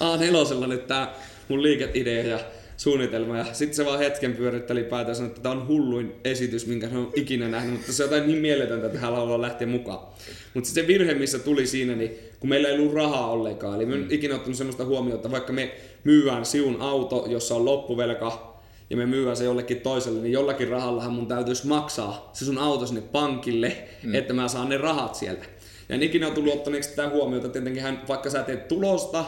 A4 0.00 0.66
nyt 0.66 0.86
tämä 0.86 1.14
mun 1.48 1.62
liikeidea 1.62 2.22
ja 2.22 2.40
suunnitelma. 2.78 3.38
Ja 3.38 3.44
sitten 3.44 3.74
se 3.74 3.84
vaan 3.84 3.98
hetken 3.98 4.36
pyöritteli 4.36 4.84
päätä 4.84 5.10
ja 5.10 5.14
sanoi, 5.14 5.28
että 5.28 5.40
tämä 5.42 5.54
on 5.54 5.68
hulluin 5.68 6.12
esitys, 6.24 6.66
minkä 6.66 6.88
hän 6.88 7.00
on 7.00 7.12
ikinä 7.16 7.48
nähnyt, 7.48 7.74
mutta 7.74 7.92
se 7.92 8.04
on 8.04 8.10
jotain 8.10 8.28
niin 8.28 8.38
mieletöntä, 8.38 8.86
että 8.86 8.98
hän 8.98 9.14
haluaa 9.14 9.42
lähteä 9.42 9.66
mukaan. 9.66 10.06
Mutta 10.54 10.70
se 10.70 10.86
virhe, 10.86 11.14
missä 11.14 11.38
tuli 11.38 11.66
siinä, 11.66 11.94
niin 11.94 12.10
kun 12.40 12.50
meillä 12.50 12.68
ei 12.68 12.78
ollut 12.78 12.94
rahaa 12.94 13.30
ollenkaan, 13.30 13.76
eli 13.76 13.86
me 13.86 13.96
mm. 13.96 14.06
ikinä 14.10 14.34
ottanut 14.34 14.56
sellaista 14.56 14.84
huomiota, 14.84 15.30
vaikka 15.30 15.52
me 15.52 15.74
myyään 16.04 16.44
siun 16.44 16.80
auto, 16.80 17.26
jossa 17.28 17.54
on 17.54 17.64
loppuvelka, 17.64 18.58
ja 18.90 18.96
me 18.96 19.06
myyään 19.06 19.36
se 19.36 19.44
jollekin 19.44 19.80
toiselle, 19.80 20.20
niin 20.20 20.32
jollakin 20.32 20.68
rahallahan 20.68 21.12
mun 21.12 21.26
täytyisi 21.26 21.66
maksaa 21.66 22.30
se 22.32 22.44
sun 22.44 22.58
auto 22.58 22.86
sinne 22.86 23.00
pankille, 23.00 23.76
mm. 24.02 24.14
että 24.14 24.32
mä 24.32 24.48
saan 24.48 24.68
ne 24.68 24.76
rahat 24.76 25.14
sieltä. 25.14 25.44
Ja 25.88 25.94
en 25.94 26.02
ikinä 26.02 26.30
tullut 26.30 26.54
ottaneeksi 26.54 26.90
tätä 26.90 27.08
huomiota, 27.08 27.48
tietenkin 27.48 27.82
hän, 27.82 28.02
vaikka 28.08 28.30
sä 28.30 28.42
teet 28.42 28.68
tulosta, 28.68 29.24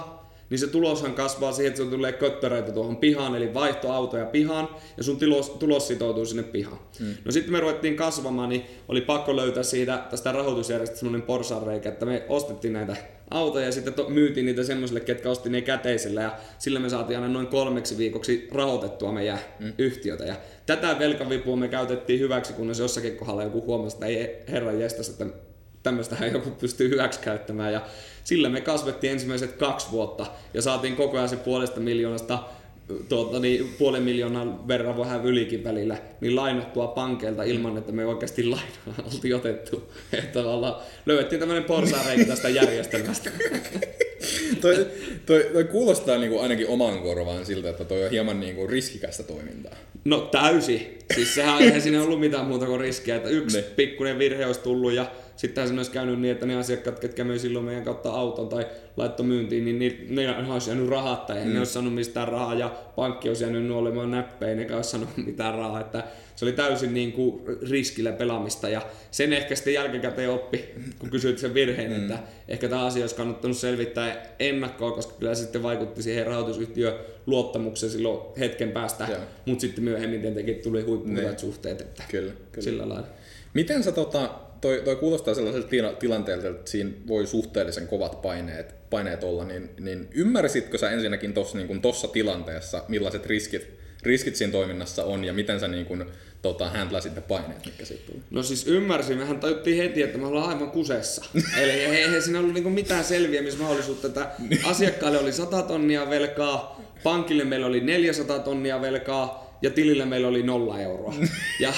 niin 0.50 0.58
se 0.58 0.66
tuloshan 0.66 1.14
kasvaa 1.14 1.52
siihen, 1.52 1.68
että 1.68 1.82
sun 1.82 1.90
tulee 1.90 2.12
köttöreitä 2.12 2.72
tuohon 2.72 2.96
pihaan, 2.96 3.36
eli 3.36 3.54
vaihtoautoja 3.54 4.26
pihaan, 4.26 4.68
ja 4.96 5.02
sun 5.02 5.16
tulos, 5.16 5.50
tulos 5.50 5.88
sitoutuu 5.88 6.24
sinne 6.24 6.42
pihaan. 6.42 6.78
Mm. 7.00 7.14
No 7.24 7.32
sitten 7.32 7.52
me 7.52 7.60
ruvettiin 7.60 7.96
kasvamaan, 7.96 8.48
niin 8.48 8.64
oli 8.88 9.00
pakko 9.00 9.36
löytää 9.36 9.62
siitä 9.62 10.04
tästä 10.10 10.32
rahoitusjärjestelmästä 10.32 11.00
semmoinen 11.00 11.26
porsanreikä, 11.26 11.88
että 11.88 12.06
me 12.06 12.22
ostettiin 12.28 12.72
näitä 12.72 12.96
autoja 13.30 13.66
ja 13.66 13.72
sitten 13.72 13.94
to, 13.94 14.08
myytiin 14.08 14.46
niitä 14.46 14.64
semmoiselle, 14.64 15.00
ketkä 15.00 15.30
osti 15.30 15.50
ne 15.50 15.60
käteisellä 15.60 16.22
ja 16.22 16.36
sillä 16.58 16.80
me 16.80 16.88
saatiin 16.88 17.18
aina 17.18 17.32
noin 17.32 17.46
kolmeksi 17.46 17.98
viikoksi 17.98 18.48
rahoitettua 18.52 19.12
meidän 19.12 19.38
mm. 19.58 19.72
yhtiötä. 19.78 20.24
Ja 20.24 20.34
tätä 20.66 20.98
velkavipua 20.98 21.56
me 21.56 21.68
käytettiin 21.68 22.20
hyväksi, 22.20 22.52
kunnes 22.52 22.78
jossakin 22.78 23.16
kohdalla 23.16 23.42
joku 23.42 23.62
huomasi, 23.66 23.96
että 23.96 24.06
ei 24.06 24.36
herran 24.48 24.80
jestas, 24.80 25.08
että 25.08 25.26
tämmöistähän 25.82 26.32
joku 26.32 26.50
pystyy 26.50 26.88
hyväksi 26.88 27.20
käyttämään. 27.20 27.72
Ja 27.72 27.82
sillä 28.24 28.48
me 28.48 28.60
kasvettiin 28.60 29.12
ensimmäiset 29.12 29.52
kaksi 29.52 29.90
vuotta 29.90 30.26
ja 30.54 30.62
saatiin 30.62 30.96
koko 30.96 31.16
ajan 31.16 31.28
se 31.28 31.36
puolesta 31.36 31.80
miljoonasta 31.80 32.38
tuota, 33.08 33.38
niin 33.38 33.74
puolen 33.78 34.02
miljoonan 34.02 34.68
verran 34.68 34.98
vähän 34.98 35.24
ylikin 35.24 35.64
välillä, 35.64 35.96
niin 36.20 36.36
lainattua 36.36 36.86
pankeilta 36.86 37.42
ilman, 37.42 37.78
että 37.78 37.92
me 37.92 38.06
oikeasti 38.06 38.44
lainaa 38.50 39.10
oltiin 39.14 39.36
otettu. 39.36 39.92
Että 40.12 40.42
tavallaan 40.42 40.76
löydettiin 41.06 41.40
tämmöinen 41.40 41.64
porsaareikä 41.64 42.24
tästä 42.24 42.48
järjestelmästä. 42.60 43.30
toi, 44.60 44.86
toi, 45.26 45.50
toi, 45.52 45.64
kuulostaa 45.64 46.18
niin 46.18 46.30
kuin 46.30 46.42
ainakin 46.42 46.68
oman 46.68 47.02
korvaan 47.02 47.46
siltä, 47.46 47.70
että 47.70 47.84
toi 47.84 48.04
on 48.04 48.10
hieman 48.10 48.40
niin 48.40 48.56
kuin 48.56 48.70
riskikästä 48.70 49.22
toimintaa. 49.22 49.74
No 50.04 50.20
täysi. 50.20 50.98
Siis 51.14 51.34
sehän 51.34 51.62
ei 51.62 51.80
siinä 51.80 52.02
ollut 52.02 52.20
mitään 52.20 52.46
muuta 52.46 52.66
kuin 52.66 52.80
riskiä, 52.80 53.16
että 53.16 53.28
yksi 53.28 53.56
ne. 53.56 53.62
pikkuinen 53.62 54.18
virhe 54.18 54.46
olisi 54.46 54.60
tullut 54.60 54.92
ja 54.92 55.10
Sittenhän 55.40 55.68
se 55.68 55.74
olisi 55.74 55.90
käynyt 55.90 56.20
niin, 56.20 56.32
että 56.32 56.46
ne 56.46 56.56
asiakkaat, 56.56 56.98
ketkä 56.98 57.24
möi 57.24 57.38
silloin 57.38 57.64
meidän 57.64 57.84
kautta 57.84 58.10
auton 58.10 58.48
tai 58.48 58.66
laitto 58.96 59.22
myyntiin, 59.22 59.64
niin 59.64 59.78
ne, 60.14 60.42
ne 60.42 60.52
olisi 60.52 60.70
jäänyt 60.70 60.88
rahat 60.88 61.26
tai 61.26 61.44
mm. 61.44 61.52
ne 61.52 61.58
olisi 61.58 61.72
saanut 61.72 61.94
mistään 61.94 62.28
rahaa 62.28 62.54
ja 62.54 62.68
pankki 62.96 63.28
olisi 63.28 63.44
jäänyt 63.44 63.66
nuolemaan 63.66 64.10
näppejä, 64.10 64.54
ne 64.54 64.74
olisi 64.74 64.90
saanut 64.90 65.08
mitään 65.26 65.54
rahaa. 65.54 65.80
Että 65.80 66.04
se 66.36 66.44
oli 66.44 66.52
täysin 66.52 66.94
niin 66.94 67.12
kuin 67.12 67.42
riskillä 67.70 68.12
pelaamista 68.12 68.68
ja 68.68 68.82
sen 69.10 69.32
ehkä 69.32 69.54
sitten 69.54 69.74
jälkikäteen 69.74 70.30
oppi, 70.30 70.64
kun 70.98 71.10
kysyit 71.10 71.38
sen 71.38 71.54
virheen, 71.54 71.92
mm. 71.92 72.02
että 72.02 72.18
ehkä 72.48 72.68
tämä 72.68 72.86
asia 72.86 73.02
olisi 73.02 73.14
kannattanut 73.14 73.56
selvittää 73.56 74.26
ennakkoa, 74.38 74.92
koska 74.92 75.14
kyllä 75.18 75.34
se 75.34 75.42
sitten 75.42 75.62
vaikutti 75.62 76.02
siihen 76.02 76.26
rahoitusyhtiön 76.26 76.94
luottamukseen 77.26 77.92
silloin 77.92 78.20
hetken 78.38 78.70
päästä, 78.72 79.08
mutta 79.46 79.60
sitten 79.60 79.84
myöhemmin 79.84 80.20
tietenkin 80.20 80.56
tuli 80.56 80.82
huippuhyvät 80.82 81.22
niin. 81.22 81.38
suhteet, 81.38 81.80
että 81.80 82.02
kyllä, 82.08 82.32
kyllä. 82.52 82.64
sillä 82.64 82.88
lailla. 82.88 83.08
Miten 83.54 83.82
sä 83.82 83.92
tota, 83.92 84.49
toi, 84.60 84.82
toi 84.84 84.96
kuulostaa 84.96 85.34
sellaiselta 85.34 85.68
tila- 85.68 85.96
tilanteelta, 85.98 86.48
että 86.48 86.70
siinä 86.70 86.90
voi 87.08 87.26
suhteellisen 87.26 87.88
kovat 87.88 88.22
paineet, 88.22 88.74
paineet 88.90 89.24
olla, 89.24 89.44
niin, 89.44 89.70
niin 89.80 90.08
ymmärsitkö 90.12 90.78
sä 90.78 90.90
ensinnäkin 90.90 91.34
tuossa 91.34 91.58
niin 91.58 91.80
tossa 91.80 92.08
tilanteessa, 92.08 92.84
millaiset 92.88 93.26
riskit, 93.26 93.68
riskit 94.02 94.36
siinä 94.36 94.52
toiminnassa 94.52 95.04
on 95.04 95.24
ja 95.24 95.32
miten 95.32 95.60
sä 95.60 95.68
niin 95.68 95.86
kuin, 95.86 96.04
tota, 96.42 96.68
handlasit 96.68 97.14
ne 97.14 97.20
paineet, 97.20 97.64
mitkä 97.64 97.84
siitä 97.84 98.06
tuli? 98.06 98.22
No 98.30 98.42
siis 98.42 98.66
ymmärsin, 98.66 99.18
mehän 99.18 99.40
tajuttiin 99.40 99.76
heti, 99.76 100.02
että 100.02 100.18
me 100.18 100.26
ollaan 100.26 100.48
aivan 100.48 100.70
kusessa. 100.70 101.24
Eli 101.62 101.70
ei, 101.70 102.22
siinä 102.22 102.38
ollut 102.38 102.54
niinku 102.54 102.70
mitään 102.70 103.04
selviämismahdollisuutta, 103.04 104.06
että 104.06 104.30
asiakkaalle 104.64 105.18
oli 105.18 105.32
100 105.32 105.62
tonnia 105.62 106.10
velkaa, 106.10 106.80
pankille 107.02 107.44
meillä 107.44 107.66
oli 107.66 107.80
400 107.80 108.38
tonnia 108.38 108.80
velkaa, 108.80 109.39
ja 109.62 109.70
tilillä 109.70 110.06
meillä 110.06 110.28
oli 110.28 110.42
nolla 110.42 110.80
euroa. 110.80 111.14
Ja, 111.60 111.72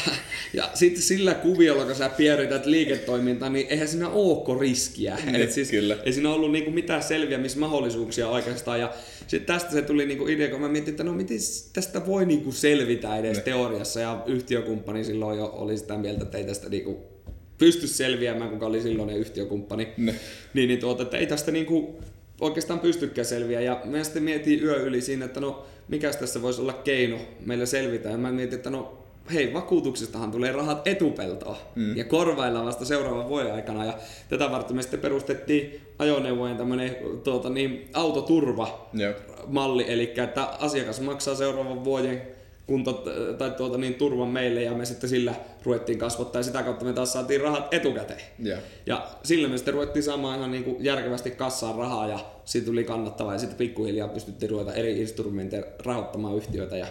ja 0.53 0.71
sitten 0.75 1.03
sillä 1.03 1.35
kuviolla, 1.35 1.85
kun 1.85 1.95
sä 1.95 2.09
pierität 2.09 2.67
liiketoimintaa, 2.67 3.49
niin 3.49 3.67
eihän 3.71 3.89
siinä 3.89 4.09
ole 4.09 4.61
riskiä. 4.61 5.19
Niin, 5.27 5.37
Et 5.37 5.53
siis, 5.53 5.71
kyllä. 5.71 5.97
Ei 6.05 6.12
siinä 6.12 6.31
ollut 6.31 6.53
niinku 6.53 6.71
mitään 6.71 7.03
selviämismahdollisuuksia 7.03 8.29
oikeastaan. 8.29 8.81
Ja 8.81 8.93
sitten 9.27 9.55
tästä 9.55 9.71
se 9.73 9.83
tuli 9.83 10.07
niinku 10.07 10.29
idea, 10.29 10.49
kun 10.51 10.61
mä 10.61 10.69
mietin, 10.69 10.91
että 10.91 11.05
no 11.05 11.12
miten 11.12 11.39
tästä 11.73 12.07
voi 12.07 12.27
niinku 12.27 12.53
selvitä 12.53 13.17
edes 13.17 13.37
Ne. 13.37 13.43
teoriassa. 13.43 14.01
Ja 14.01 14.23
yhtiökumppani 14.27 15.05
silloin 15.05 15.39
jo 15.39 15.47
oli 15.55 15.79
sitä 15.79 15.97
mieltä, 15.97 16.23
että 16.23 16.39
ei 16.39 16.45
tästä 16.45 16.69
niinku 16.69 17.01
pysty 17.59 17.87
selviämään, 17.87 18.51
kuka 18.51 18.67
oli 18.67 18.83
silloinen 18.83 19.17
yhtiökumppani. 19.17 19.89
Ne. 19.97 20.15
Niin, 20.55 20.69
niin 20.69 20.81
tuota, 20.81 21.03
että 21.03 21.17
ei 21.17 21.27
tästä 21.27 21.51
niinku 21.51 22.01
oikeastaan 22.43 22.81
pystykään 22.81 23.25
selviä. 23.25 23.61
Ja 23.61 23.81
mä 23.85 24.05
sitten 24.05 24.23
mietin 24.23 24.63
yö 24.63 24.77
yli 24.77 25.01
siinä, 25.01 25.25
että 25.25 25.41
no 25.41 25.67
mikäs 25.89 26.17
tässä 26.17 26.43
voisi 26.43 26.61
olla 26.61 26.73
keino 26.73 27.19
meillä 27.47 27.67
selvitä. 27.67 28.09
Ja 28.09 28.19
mä 28.19 28.33
mietin, 28.33 28.57
että 28.57 28.71
no 28.71 28.99
hei, 29.33 29.53
vakuutuksestahan 29.53 30.31
tulee 30.31 30.53
rahat 30.53 30.87
etupeltoon 30.87 31.57
mm. 31.75 31.97
ja 31.97 32.05
korvaillaan 32.05 32.67
vasta 32.67 32.85
seuraavan 32.85 33.29
vuoden 33.29 33.55
aikana. 33.55 33.85
Ja 33.85 33.99
tätä 34.29 34.51
varten 34.51 34.77
me 34.77 34.83
sitten 34.83 35.01
perustettiin 35.01 35.81
ajoneuvojen 35.99 36.57
tämmönen 36.57 36.97
tuota, 37.25 37.51
niin, 37.51 37.91
autoturva 37.95 38.89
Joo. 38.93 39.13
malli, 39.47 39.85
eli 39.93 40.13
että 40.17 40.43
asiakas 40.45 41.01
maksaa 41.01 41.35
seuraavan 41.35 41.85
vuoden 41.85 42.23
kunto, 42.66 43.04
tai 43.38 43.50
tuota, 43.50 43.78
niin, 43.78 43.95
turvan 43.95 44.28
meille 44.28 44.62
ja 44.62 44.73
me 44.73 44.85
sitten 44.85 45.11
sillä 45.11 45.35
ruvettiin 45.64 45.99
kasvattaa 45.99 46.40
ja 46.40 46.45
sitä 46.45 46.62
kautta 46.62 46.85
me 46.85 46.92
taas 46.92 47.12
saatiin 47.12 47.40
rahat 47.40 47.75
etukäteen. 47.75 48.21
Joo. 48.38 48.59
Ja 48.87 49.09
sillä 49.25 49.49
me 49.49 49.57
sitten 49.57 49.75
ruvettiin 49.75 50.02
saamaan 50.02 50.38
ihan 50.38 50.50
niin 50.50 50.64
kuin 50.64 50.85
järkevästi 50.85 51.31
kassaan 51.31 51.75
rahaa 51.75 52.09
ja 52.09 52.19
siitä 52.45 52.66
tuli 52.66 52.85
kannattavaa 52.85 53.33
ja 53.33 53.38
sitten 53.38 53.59
pikkuhiljaa 53.59 54.09
pystyttiin 54.09 54.50
ruveta 54.50 54.75
eri 54.75 55.00
instrumenteja 55.00 55.64
rahoittamaan 55.85 56.37
yhtiöitä 56.37 56.76
ja 56.76 56.87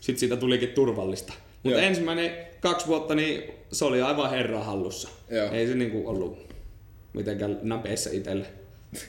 sitten 0.00 0.20
siitä 0.20 0.36
tulikin 0.36 0.68
turvallista. 0.68 1.32
Mutta 1.62 1.78
Joo. 1.78 1.88
ensimmäinen 1.88 2.30
kaksi 2.60 2.86
vuotta 2.86 3.14
niin 3.14 3.42
se 3.72 3.84
oli 3.84 4.02
aivan 4.02 4.30
herran 4.30 4.64
hallussa. 4.64 5.08
Joo. 5.30 5.50
Ei 5.52 5.66
se 5.66 5.74
niin 5.74 5.90
kuin 5.90 6.06
ollut 6.06 6.54
mitenkään 7.12 7.58
napeissa 7.62 8.10
itselle. 8.12 8.46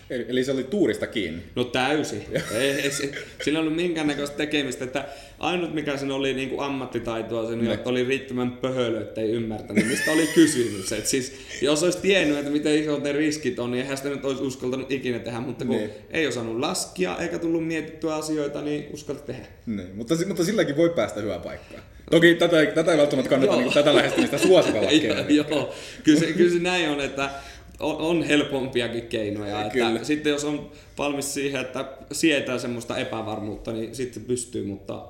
Eli, 0.09 0.25
eli 0.29 0.43
se 0.43 0.51
oli 0.51 0.63
tuurista 0.63 1.07
kiinni. 1.07 1.41
No 1.55 1.63
täysin. 1.63 2.23
ei, 2.59 2.69
ei, 2.71 2.91
sillä 2.91 3.59
ei 3.59 3.61
ollut 3.61 3.75
minkäännäköistä 3.75 4.37
tekemistä. 4.37 4.83
Että 4.85 5.05
ainut 5.39 5.73
mikä 5.73 5.97
sen 5.97 6.11
oli 6.11 6.33
niin 6.33 6.49
kuin 6.49 6.61
ammattitaitoa, 6.61 7.49
sen 7.49 7.65
Ne. 7.65 7.79
oli 7.85 8.03
riittävän 8.03 8.51
pöhölö, 8.51 9.01
että 9.01 9.21
ei 9.21 9.31
ymmärtänyt, 9.31 9.87
mistä 9.87 10.11
oli 10.11 10.27
kysymys. 10.35 10.91
Et 10.91 11.07
siis, 11.07 11.33
jos 11.61 11.83
olisi 11.83 11.97
tiennyt, 11.97 12.37
että 12.37 12.51
miten 12.51 12.75
isot 12.83 13.03
ne 13.03 13.11
riskit 13.11 13.59
on, 13.59 13.71
niin 13.71 13.81
eihän 13.81 13.97
sitä 13.97 14.09
nyt 14.09 14.25
olisi 14.25 14.43
uskaltanut 14.43 14.91
ikinä 14.91 15.19
tehdä. 15.19 15.39
Mutta 15.39 15.65
kun 15.65 15.75
Niin. 15.77 15.89
ei 16.11 16.27
osannut 16.27 16.59
laskia 16.59 17.17
eikä 17.19 17.39
tullut 17.39 17.67
mietittyä 17.67 18.15
asioita, 18.15 18.61
niin 18.61 18.87
uskalti 18.93 19.21
tehdä. 19.25 19.45
Niin, 19.65 19.89
mutta, 19.95 20.15
mutta 20.27 20.45
silläkin 20.45 20.77
voi 20.77 20.89
päästä 20.89 21.21
hyvään 21.21 21.41
paikkaan. 21.41 21.81
Toki 22.11 22.35
tätä, 22.35 22.59
ei- 22.59 22.67
tätä 22.67 22.91
ei 22.91 22.97
välttämättä 22.97 23.29
kannata 23.29 23.55
niin 23.55 23.73
tätä 23.73 23.95
lähestymistä 23.95 24.37
suositella. 24.37 24.89
Joo, 25.29 25.73
kyllä 26.03 26.19
se, 26.19 26.25
kyllä 26.33 26.51
se 26.53 26.59
näin 26.59 26.89
on, 26.89 27.01
että 27.01 27.29
on, 27.79 27.95
on 27.97 28.23
helpompiakin 28.23 29.07
keinoja. 29.07 29.61
Että 29.61 29.73
Kyllä. 29.73 30.03
sitten 30.03 30.29
jos 30.29 30.43
on 30.43 30.71
valmis 30.97 31.33
siihen, 31.33 31.61
että 31.61 31.85
sietää 32.11 32.57
semmoista 32.57 32.97
epävarmuutta, 32.97 33.73
niin 33.73 33.95
sitten 33.95 34.23
pystyy, 34.23 34.65
mutta 34.65 35.07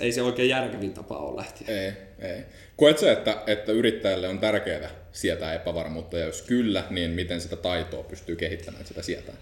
ei 0.00 0.12
se 0.12 0.22
oikein 0.22 0.48
järkevin 0.48 0.92
tapa 0.92 1.18
ole 1.18 1.36
lähteä. 1.36 1.84
Ei, 1.84 1.92
ei. 2.18 2.42
Koet 2.76 2.98
sä, 2.98 3.12
että, 3.12 3.42
että 3.46 3.72
yrittäjälle 3.72 4.28
on 4.28 4.38
tärkeää 4.38 4.90
sietää 5.12 5.54
epävarmuutta, 5.54 6.18
ja 6.18 6.26
jos 6.26 6.42
kyllä, 6.42 6.84
niin 6.90 7.10
miten 7.10 7.40
sitä 7.40 7.56
taitoa 7.56 8.02
pystyy 8.02 8.36
kehittämään, 8.36 8.80
että 8.80 8.88
sitä 8.88 9.02
sietää? 9.02 9.34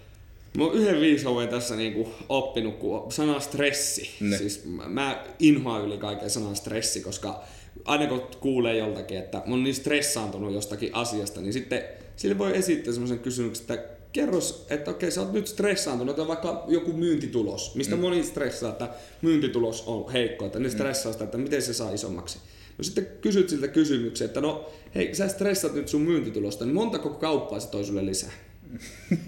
Mä 0.57 0.65
oon 0.65 0.75
yhden 0.75 1.01
viisauden 1.01 1.49
tässä 1.49 1.77
niinku 1.77 2.15
oppinut, 2.29 2.79
kun 2.79 3.13
sana 3.13 3.41
stressi. 3.41 4.11
Ne. 4.21 4.39
Siis 4.39 4.65
mä, 4.65 4.89
mä 4.89 5.25
inhoan 5.39 5.85
yli 5.85 5.99
kaiken 5.99 6.31
sanan 6.31 6.57
stressi, 6.57 7.01
koska 7.01 7.45
aina 7.85 8.07
kun 8.07 8.23
kuulee 8.41 8.77
joltakin, 8.77 9.19
että 9.19 9.39
mä 9.39 9.51
oon 9.51 9.65
niin 9.65 9.75
stressaantunut 9.75 10.55
jostakin 10.55 10.95
asiasta, 10.95 11.41
niin 11.41 11.53
sitten 11.53 11.83
sille 12.23 12.39
voi 12.39 12.57
esittää 12.57 12.93
semmoisen 12.93 13.19
kysymyksen, 13.19 13.63
että 13.63 13.89
kerros, 14.13 14.67
että 14.71 14.91
okei, 14.91 15.11
sä 15.11 15.21
oot 15.21 15.33
nyt 15.33 15.47
stressaantunut, 15.47 16.19
on 16.19 16.29
vaikka 16.29 16.65
joku 16.69 16.93
myyntitulos, 16.93 17.75
mistä 17.75 17.97
mm. 17.97 18.03
moni 18.03 18.23
stressaa, 18.23 18.71
että 18.71 18.89
myyntitulos 19.23 19.85
on 19.87 20.13
heikko, 20.13 20.47
että 20.47 20.59
ne 20.59 20.71
stressaa 20.71 21.13
sitä, 21.13 21.25
että 21.25 21.39
miten 21.39 21.63
se 21.63 21.75
saa 21.75 21.93
isommaksi. 21.93 22.39
No 22.79 22.85
sitten 22.85 23.07
kysyt 23.21 23.49
siltä 23.49 23.69
kysymyksen, 23.69 24.25
että 24.25 24.41
no 24.41 24.71
hei, 24.95 25.15
sä 25.15 25.29
stressaat 25.29 25.75
nyt 25.75 25.89
sun 25.89 26.01
myyntitulosta, 26.01 26.65
niin 26.65 26.75
montako 26.75 27.11
kauppaa 27.11 27.61
se 27.61 27.69
toi 27.69 27.85
sulle 27.85 28.07
lisää? 28.07 28.33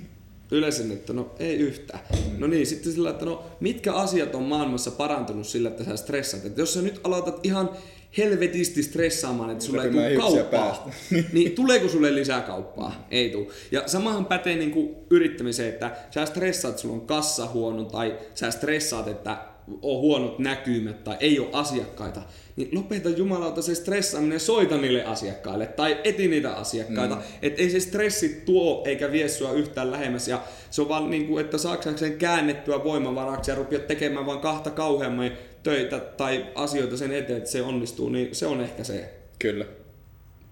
Yleisen, 0.50 0.92
että 0.92 1.12
no 1.12 1.30
ei 1.38 1.56
yhtään. 1.56 2.00
No 2.38 2.46
niin, 2.46 2.66
sitten 2.66 2.92
sillä, 2.92 3.10
että 3.10 3.24
no 3.24 3.44
mitkä 3.60 3.92
asiat 3.92 4.34
on 4.34 4.42
maailmassa 4.42 4.90
parantunut 4.90 5.46
sillä, 5.46 5.68
että 5.68 5.84
sä 5.84 5.96
stressaat. 5.96 6.44
Että 6.44 6.60
jos 6.60 6.74
sä 6.74 6.82
nyt 6.82 7.00
aloitat 7.04 7.46
ihan 7.46 7.70
helvetisti 8.18 8.82
stressaamaan, 8.82 9.50
että 9.50 9.64
sulle 9.64 9.84
ei 9.84 9.90
tule 9.90 10.16
kauppaa, 10.16 10.90
niin 11.32 11.52
tuleeko 11.52 11.88
sulle 11.88 12.14
lisää 12.14 12.40
kauppaa? 12.40 13.06
Ei 13.10 13.30
tule. 13.30 13.46
Ja 13.70 13.82
samahan 13.86 14.26
pätee 14.26 14.56
niin 14.56 14.70
kuin 14.70 14.94
yrittämiseen, 15.10 15.68
että 15.68 15.96
sä 16.10 16.26
stressaat, 16.26 16.72
että 16.72 16.82
sulla 16.82 16.94
on 16.94 17.06
kassa 17.06 17.46
huono, 17.46 17.84
tai 17.84 18.18
sä 18.34 18.50
stressaat, 18.50 19.08
että 19.08 19.36
on 19.82 20.00
huonot 20.00 20.38
näkymät 20.38 21.04
tai 21.04 21.16
ei 21.20 21.40
ole 21.40 21.48
asiakkaita, 21.52 22.22
niin 22.56 22.68
lopeta 22.72 23.08
jumalauta 23.08 23.62
se 23.62 23.74
stressaaminen, 23.74 24.40
soita 24.40 24.76
niille 24.76 25.04
asiakkaille 25.04 25.66
tai 25.66 26.00
eti 26.04 26.28
niitä 26.28 26.54
asiakkaita. 26.54 27.14
Mm. 27.14 27.22
Että 27.42 27.62
ei 27.62 27.70
se 27.70 27.80
stressi 27.80 28.42
tuo 28.44 28.82
eikä 28.86 29.12
vie 29.12 29.28
sua 29.28 29.52
yhtään 29.52 29.90
lähemmäs 29.90 30.28
ja 30.28 30.42
se 30.70 30.82
on 30.82 30.88
vaan 30.88 31.10
niin 31.10 31.26
kuin, 31.26 31.44
että 31.44 31.58
sen 31.96 32.18
käännettyä 32.18 32.84
voimavaraksi 32.84 33.50
ja 33.50 33.54
rupeat 33.54 33.86
tekemään 33.86 34.26
vaan 34.26 34.40
kahta 34.40 34.70
kauheammin 34.70 35.32
töitä 35.64 35.98
tai 36.00 36.46
asioita 36.54 36.96
sen 36.96 37.12
eteen, 37.12 37.38
että 37.38 37.50
se 37.50 37.62
onnistuu, 37.62 38.08
niin 38.08 38.34
se 38.34 38.46
on 38.46 38.60
ehkä 38.60 38.84
se 38.84 39.10
Kyllä. 39.38 39.66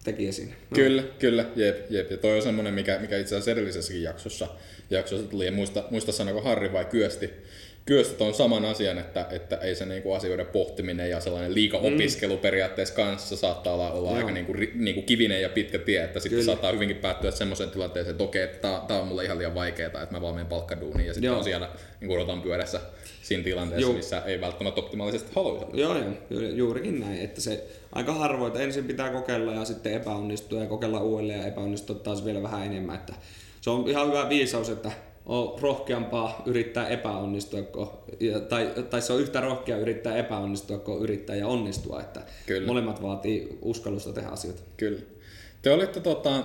tekijä 0.05 0.33
siinä. 0.33 0.53
No. 0.53 0.75
Kyllä, 0.75 1.03
kyllä, 1.19 1.45
jep, 1.57 1.91
jep. 1.91 2.11
Ja 2.11 2.17
toi 2.17 2.37
on 2.37 2.43
semmoinen, 2.43 2.75
mikä, 2.75 2.99
mikä 2.99 3.19
itse 3.19 3.35
asiassa 3.35 3.51
edellisessäkin 3.51 4.03
jaksossa, 4.03 4.49
jaksossa 4.91 5.27
tuli, 5.27 5.47
en 5.47 5.55
muista, 5.55 5.85
muista 5.91 6.13
sanoiko 6.13 6.43
Harri 6.43 6.73
vai 6.73 6.85
Kyösti, 6.85 7.31
Kyösti 7.85 8.15
tuon 8.15 8.35
saman 8.35 8.65
asian, 8.65 8.99
että, 8.99 9.27
että 9.31 9.57
ei 9.57 9.75
se 9.75 9.87
niinku 9.87 10.13
asioiden 10.13 10.47
pohtiminen 10.47 11.11
ja 11.11 11.21
sellainen 11.21 11.55
liika 11.55 11.79
opiskelu 11.79 12.37
periaatteessa 12.37 12.95
kanssa 12.95 13.37
saattaa 13.37 13.75
olla, 13.75 13.93
olla 13.93 14.17
aika 14.17 14.31
niinku, 14.31 14.53
niinku 14.75 15.03
kivinen 15.03 15.43
ja 15.43 15.49
pitkä 15.49 15.79
tie, 15.79 16.05
että 16.05 16.21
sitten 16.21 16.39
Kyllä. 16.39 16.53
saattaa 16.53 16.73
hyvinkin 16.73 16.97
päättyä 16.97 17.31
semmoiseen 17.31 17.71
tilanteeseen, 17.71 18.11
että 18.11 18.25
okei, 18.25 18.49
tää 18.89 19.01
on 19.01 19.07
mulle 19.07 19.25
ihan 19.25 19.39
liian 19.39 19.55
vaikeaa, 19.55 19.87
että 19.87 20.09
mä 20.11 20.21
vaan 20.21 20.35
menen 20.35 20.47
palkkaduuniin 20.47 21.07
ja 21.07 21.15
sitten 21.15 21.33
on 21.33 21.45
siellä 21.45 21.71
niin 22.01 22.11
odotan 22.11 22.43
pyörässä 22.43 22.81
siinä 23.23 23.45
tilanteessa, 23.45 23.87
Joo. 23.87 23.93
missä 23.93 24.23
ei 24.27 24.41
välttämättä 24.41 24.81
optimaalisesti 24.81 25.31
olla. 25.35 25.71
Joo, 25.73 25.99
joo, 25.99 26.11
ju- 26.31 26.55
juurikin 26.55 27.01
näin, 27.01 27.21
että 27.21 27.41
se 27.41 27.65
aika 27.93 28.13
harvoin, 28.13 28.53
että 28.53 28.63
ensin 28.63 28.85
pitää 28.85 29.11
kokeilla 29.11 29.53
ja 29.53 29.65
sitten 29.65 29.93
epäonnistua 29.93 30.61
ja 30.61 30.67
kokeilla 30.67 31.01
uudelleen 31.01 31.41
ja 31.41 31.47
epäonnistua 31.47 31.97
taas 31.97 32.25
vielä 32.25 32.43
vähän 32.43 32.67
enemmän, 32.67 32.95
että 32.97 33.15
se 33.61 33.71
on 33.71 33.89
ihan 33.89 34.09
hyvä 34.09 34.29
viisaus, 34.29 34.69
että 34.69 34.91
on 35.27 35.59
rohkeampaa 35.61 36.43
yrittää 36.47 36.89
epäonnistua, 36.89 37.63
kuin, 37.63 37.89
ja- 38.21 38.41
tai, 38.41 38.71
tai 38.91 39.03
se 39.03 39.13
on 39.13 39.21
yhtä 39.21 39.41
rohkea 39.41 39.77
yrittää 39.77 40.17
epäonnistua 40.17 40.79
kuin 40.79 41.03
yrittää 41.03 41.37
ja 41.37 41.47
onnistua, 41.47 42.01
että 42.01 42.21
Kyllä. 42.47 42.67
molemmat 42.67 43.03
vaatii 43.03 43.59
uskallusta 43.63 44.13
tehdä 44.13 44.29
asioita. 44.29 44.63
Kyllä. 44.77 45.01
Te 45.63 45.71
olitte 45.73 46.01
tota, 46.01 46.43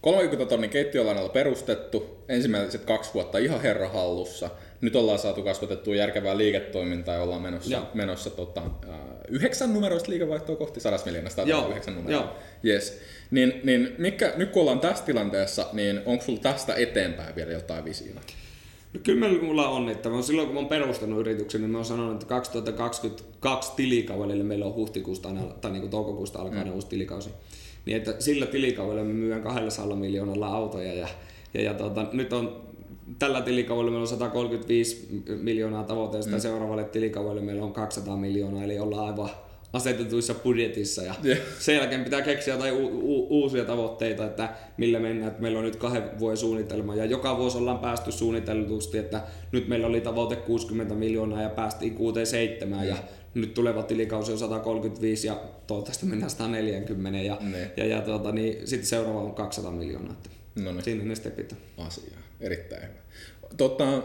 30 0.00 0.50
tonnin 0.50 0.70
keittiölainalla 0.70 1.28
perustettu, 1.28 2.18
ensimmäiset 2.28 2.84
kaksi 2.84 3.14
vuotta 3.14 3.38
ihan 3.38 3.62
herra 3.62 3.88
hallussa. 3.88 4.50
Nyt 4.80 4.96
ollaan 4.96 5.18
saatu 5.18 5.42
kasvatettua 5.42 5.94
järkevää 5.94 6.38
liiketoimintaa 6.38 7.14
ja 7.14 7.22
ollaan 7.22 7.42
menossa, 7.42 7.70
Joo. 7.72 7.86
menossa 7.94 8.30
tota, 8.30 8.62
äh, 8.88 8.94
yhdeksän 9.28 9.74
numeroista 9.74 10.10
liikevaihtoa 10.10 10.56
kohti 10.56 10.80
sadas 10.80 11.04
miljoonasta. 11.04 11.42
Joo, 11.42 11.68
Yhdeksän 11.68 11.94
numeroa. 11.94 12.20
joo. 12.20 12.36
Yes. 12.64 13.00
Niin, 13.30 13.60
niin 13.64 13.94
mikä, 13.98 14.32
nyt 14.36 14.50
kun 14.50 14.62
ollaan 14.62 14.80
tässä 14.80 15.04
tilanteessa, 15.04 15.66
niin 15.72 16.00
onko 16.06 16.24
sulla 16.24 16.40
tästä 16.40 16.74
eteenpäin 16.74 17.36
vielä 17.36 17.52
jotain 17.52 17.84
visiota? 17.84 18.20
No 18.94 19.00
kyllä 19.02 19.42
mulla 19.42 19.68
on, 19.68 19.88
että 19.88 20.08
silloin 20.22 20.46
kun 20.46 20.54
mä 20.54 20.60
oon 20.60 20.68
perustanut 20.68 21.20
yrityksen, 21.20 21.60
niin 21.60 21.70
mä 21.70 21.78
oon 21.78 21.84
sanonut, 21.84 22.12
että 22.12 22.26
2022 22.26 23.72
tilikaudelle 23.76 24.44
meillä 24.44 24.66
on 24.66 24.74
huhtikuusta 24.74 25.28
tai 25.60 25.70
niin 25.70 25.80
kuin 25.80 25.90
toukokuusta 25.90 26.38
alkaen 26.38 26.66
mm. 26.66 26.74
uusi 26.74 26.86
tilikausi. 26.86 27.30
Niin 27.86 27.96
että 27.96 28.14
sillä 28.18 28.46
tilikaudella 28.46 29.04
me 29.04 29.12
myydään 29.12 29.42
200 29.42 29.96
miljoonalla 29.96 30.46
autoja 30.46 30.94
ja, 30.94 31.08
ja, 31.54 31.62
ja 31.62 31.74
tota, 31.74 32.06
nyt 32.12 32.32
on 32.32 32.69
tällä 33.18 33.40
tilikaudella 33.40 33.90
meillä 33.90 34.02
on 34.02 34.08
135 34.08 35.22
miljoonaa 35.40 35.84
tavoite 35.84 36.16
ja 36.16 36.22
sitä 36.22 36.38
seuraavalle 36.38 36.84
tilikaudelle 36.84 37.40
meillä 37.40 37.64
on 37.64 37.72
200 37.72 38.16
miljoonaa, 38.16 38.64
eli 38.64 38.78
ollaan 38.78 39.06
aivan 39.06 39.30
asetetuissa 39.72 40.34
budjetissa 40.34 41.02
ja 41.02 41.14
Joo. 41.22 41.36
sen 41.58 41.74
jälkeen 41.76 42.04
pitää 42.04 42.22
keksiä 42.22 42.54
jotain 42.54 42.74
u- 42.74 43.00
u- 43.02 43.26
uusia 43.42 43.64
tavoitteita, 43.64 44.24
että 44.26 44.48
millä 44.76 44.98
mennään. 45.00 45.28
Että 45.30 45.42
meillä 45.42 45.58
on 45.58 45.64
nyt 45.64 45.76
kahden 45.76 46.02
vuoden 46.18 46.36
suunnitelma 46.36 46.94
ja 46.94 47.04
joka 47.04 47.38
vuosi 47.38 47.58
ollaan 47.58 47.78
päästy 47.78 48.12
suunnitellusti, 48.12 48.98
että 48.98 49.22
nyt 49.52 49.68
meillä 49.68 49.86
oli 49.86 50.00
tavoite 50.00 50.36
60 50.36 50.94
miljoonaa 50.94 51.42
ja 51.42 51.48
päästiin 51.48 51.94
67 51.94 52.88
ja 52.88 52.96
nyt 53.34 53.54
tuleva 53.54 53.82
tilikausi 53.82 54.32
on 54.32 54.38
135 54.38 55.26
ja 55.26 55.40
toivottavasti 55.66 56.06
mennään 56.06 56.30
140 56.30 57.18
ja, 57.18 57.38
Ne. 57.40 57.70
ja, 57.76 57.86
ja 57.86 58.00
tuota, 58.02 58.32
niin, 58.32 58.66
sitten 58.68 58.86
seuraava 58.88 59.20
on 59.20 59.34
200 59.34 59.72
miljoonaa. 59.72 60.12
Että 60.12 60.30
No 60.62 60.72
niin, 60.72 60.84
siinä 60.84 61.04
ne 61.04 61.14
stepit 61.14 61.52
on. 61.52 61.86
asiaa. 61.86 62.18
Erittäin 62.40 62.82
hyvä. 62.82 63.00
Tota, 63.56 63.94
ä, 63.94 64.00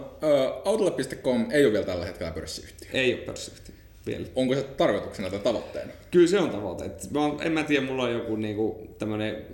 Autolle.com 0.66 1.52
ei 1.52 1.66
ole 1.66 1.74
vielä 1.74 1.86
tällä 1.86 2.06
hetkellä 2.06 2.32
pörssiyhtiö. 2.32 2.90
Ei 2.94 3.14
ole 3.14 3.22
pörssiyhtiö 3.22 3.76
vielä. 4.06 4.26
Onko 4.36 4.56
se 4.56 4.64
tarkoituksena 4.64 5.30
tai 5.30 5.40
tavoitteena? 5.40 5.92
Kyllä 6.12 6.28
se 6.28 6.40
on 6.40 6.50
tavoite. 6.50 6.86
Et 6.86 7.12
mä, 7.12 7.20
en 7.46 7.52
mä 7.52 7.64
tiedä, 7.64 7.86
mulla 7.86 8.04
on 8.04 8.12
joku 8.12 8.36
niinku 8.36 8.96
tämmönen, 9.00 9.46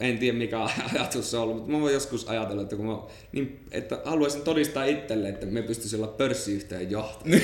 en 0.00 0.18
tiedä 0.18 0.38
mikä 0.38 0.60
ajatus 0.94 1.30
se 1.30 1.36
on 1.36 1.42
ollut, 1.42 1.56
mutta 1.56 1.72
mä 1.72 1.80
voin 1.80 1.94
joskus 1.94 2.28
ajatella, 2.28 2.62
että, 2.62 2.76
kun 2.76 2.86
mä, 2.86 2.96
niin, 3.32 3.60
että 3.72 3.98
haluaisin 4.04 4.42
todistaa 4.42 4.84
itselle, 4.84 5.28
että 5.28 5.46
me 5.46 5.62
pystyisin 5.62 5.98
olla 6.02 6.12
pörssiyhtiön 6.12 6.90
johtaja. 6.90 7.36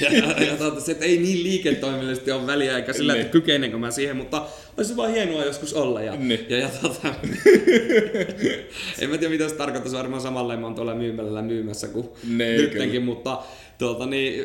ja, 0.00 0.12
ja, 0.12 0.18
ja, 0.18 0.42
ja 0.44 0.56
tuota, 0.56 0.80
se, 0.80 0.92
että 0.92 1.04
ei 1.04 1.18
niin 1.18 1.42
liiketoimellisesti 1.42 2.30
ole 2.32 2.46
väliä, 2.46 2.76
eikä 2.76 2.92
sillä, 2.92 3.12
että 3.12 3.22
Niin. 3.24 3.32
kykenenkö 3.32 3.78
mä 3.78 3.90
siihen, 3.90 4.16
mutta 4.16 4.46
olisi 4.78 4.96
vaan 4.96 5.10
hienoa 5.12 5.44
joskus 5.44 5.74
olla. 5.74 6.02
Ja, 6.02 6.16
Niin. 6.16 6.46
ja, 6.48 6.58
ja 6.58 6.68
tota, 6.82 7.08
en 8.98 9.10
mä 9.10 9.18
tiedä 9.18 9.32
mitä 9.32 9.48
se 9.48 9.54
tarkoittaa, 9.54 9.92
varmaan 9.92 10.22
samalleen 10.22 10.60
mä 10.60 10.66
oon 10.66 10.74
tuolla 10.74 10.94
myymällä 10.94 11.42
myymässä 11.42 11.88
kuin 11.88 12.08
Niin, 12.28 12.38
nyttenkin, 12.60 12.90
kyllä. 12.90 13.04
mutta 13.14 13.38
tuota, 13.78 14.06
niin, 14.06 14.44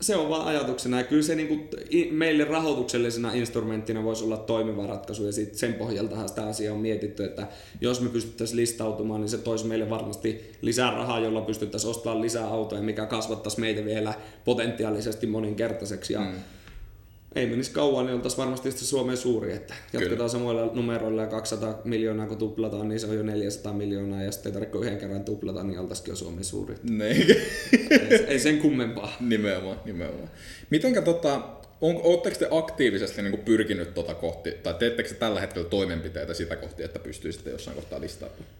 se 0.00 0.16
on 0.16 0.28
vaan 0.28 0.46
ajatuksena. 0.46 0.98
Ja 0.98 1.04
kyllä 1.04 1.22
se 1.22 1.34
niin 1.34 1.48
kuin, 1.48 1.68
meille 2.10 2.44
rahoituksellisena 2.44 3.32
instrumenttina 3.32 4.04
voisi 4.04 4.24
olla 4.24 4.36
toimiva 4.36 4.86
ratkaisu 4.86 5.26
ja 5.26 5.32
sit 5.32 5.54
sen 5.54 5.74
pohjaltahan 5.74 6.28
sitä 6.28 6.46
asiaa 6.46 6.74
on 6.74 6.80
mietitty, 6.80 7.24
että 7.24 7.46
jos 7.80 8.00
me 8.00 8.08
pystyttäisiin 8.08 8.56
listautumaan, 8.56 9.20
niin 9.20 9.28
se 9.28 9.38
toisi 9.38 9.66
meille 9.66 9.90
varmasti 9.90 10.52
lisää 10.62 10.90
rahaa, 10.90 11.20
jolla 11.20 11.40
pystyttäisiin 11.40 11.90
ostamaan 11.90 12.22
lisää 12.22 12.46
autoja, 12.48 12.82
mikä 12.82 13.06
kasvattaisi 13.06 13.60
meitä 13.60 13.84
vielä 13.84 14.14
potentiaalisesti 14.44 15.26
moninkertaiseksi. 15.26 16.12
Ja 16.12 16.20
mm. 16.20 16.32
Ei 17.34 17.46
menisi 17.46 17.70
kauan, 17.70 18.06
niin 18.06 18.14
oltaisiin 18.14 18.38
varmasti 18.38 18.70
Suomen 18.72 19.16
suuri, 19.16 19.52
että 19.52 19.74
jatketaan 19.92 20.16
Kyllä. 20.16 20.28
samoilla 20.28 20.70
numeroilla 20.74 21.22
ja 21.22 21.26
200 21.26 21.80
miljoonaa 21.84 22.26
kun 22.26 22.38
tuplataan, 22.38 22.88
niin 22.88 23.00
se 23.00 23.06
on 23.06 23.16
jo 23.16 23.22
400 23.22 23.72
miljoonaa 23.72 24.22
ja 24.22 24.32
sitten 24.32 24.50
ei 24.50 24.54
tarvitse 24.54 24.78
yhden 24.78 24.98
kerran 24.98 25.24
tuplata, 25.24 25.62
niin 25.62 25.78
oltaisikin 25.78 26.12
jo 26.12 26.16
Suomen 26.16 26.44
suuri. 26.44 26.74
Niin. 26.90 27.26
ei, 27.90 28.24
ei 28.26 28.38
sen 28.38 28.58
kummempaa. 28.58 29.16
nimenomaan, 29.28 29.80
nimenomaan. 29.84 30.30
Mitenkä 30.70 31.02
tota, 31.02 31.40
on, 31.84 32.00
ootteko 32.02 32.36
te 32.38 32.48
aktiivisesti 32.50 33.22
niin 33.22 33.38
pyrkinyt 33.38 33.94
tota 33.94 34.14
kohti, 34.14 34.50
tai 34.62 34.74
teettekö 34.74 35.08
te 35.08 35.14
tällä 35.14 35.40
hetkellä 35.40 35.68
toimenpiteitä 35.68 36.34
sitä 36.34 36.56
kohti, 36.56 36.82
että 36.82 36.98
pystyisitte 36.98 37.50
jossain 37.50 37.74
kohtaa 37.74 38.00
listautumaan? 38.00 38.54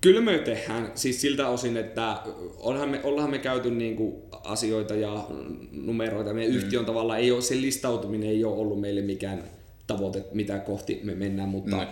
Kyllä 0.00 0.20
me 0.20 0.38
tehdään, 0.38 0.92
siis 0.94 1.20
siltä 1.20 1.48
osin, 1.48 1.76
että 1.76 2.16
onhan 2.58 2.88
me, 2.88 3.00
ollaan 3.02 3.30
me 3.30 3.38
käyty 3.38 3.70
niinku 3.70 4.22
asioita 4.44 4.94
ja 4.94 5.26
numeroita. 5.72 6.34
Meidän 6.34 6.52
mm. 6.52 6.58
yhtiön 6.58 6.84
tavalla 6.84 7.16
ei 7.16 7.32
ole, 7.32 7.42
se 7.42 7.54
listautuminen 7.60 8.28
ei 8.28 8.44
ole 8.44 8.56
ollut 8.56 8.80
meille 8.80 9.00
mikään 9.00 9.44
tavoite, 9.86 10.24
mitä 10.32 10.58
kohti 10.58 11.00
me 11.02 11.14
mennään, 11.14 11.48
mutta 11.48 11.76
Mm. 11.76 11.86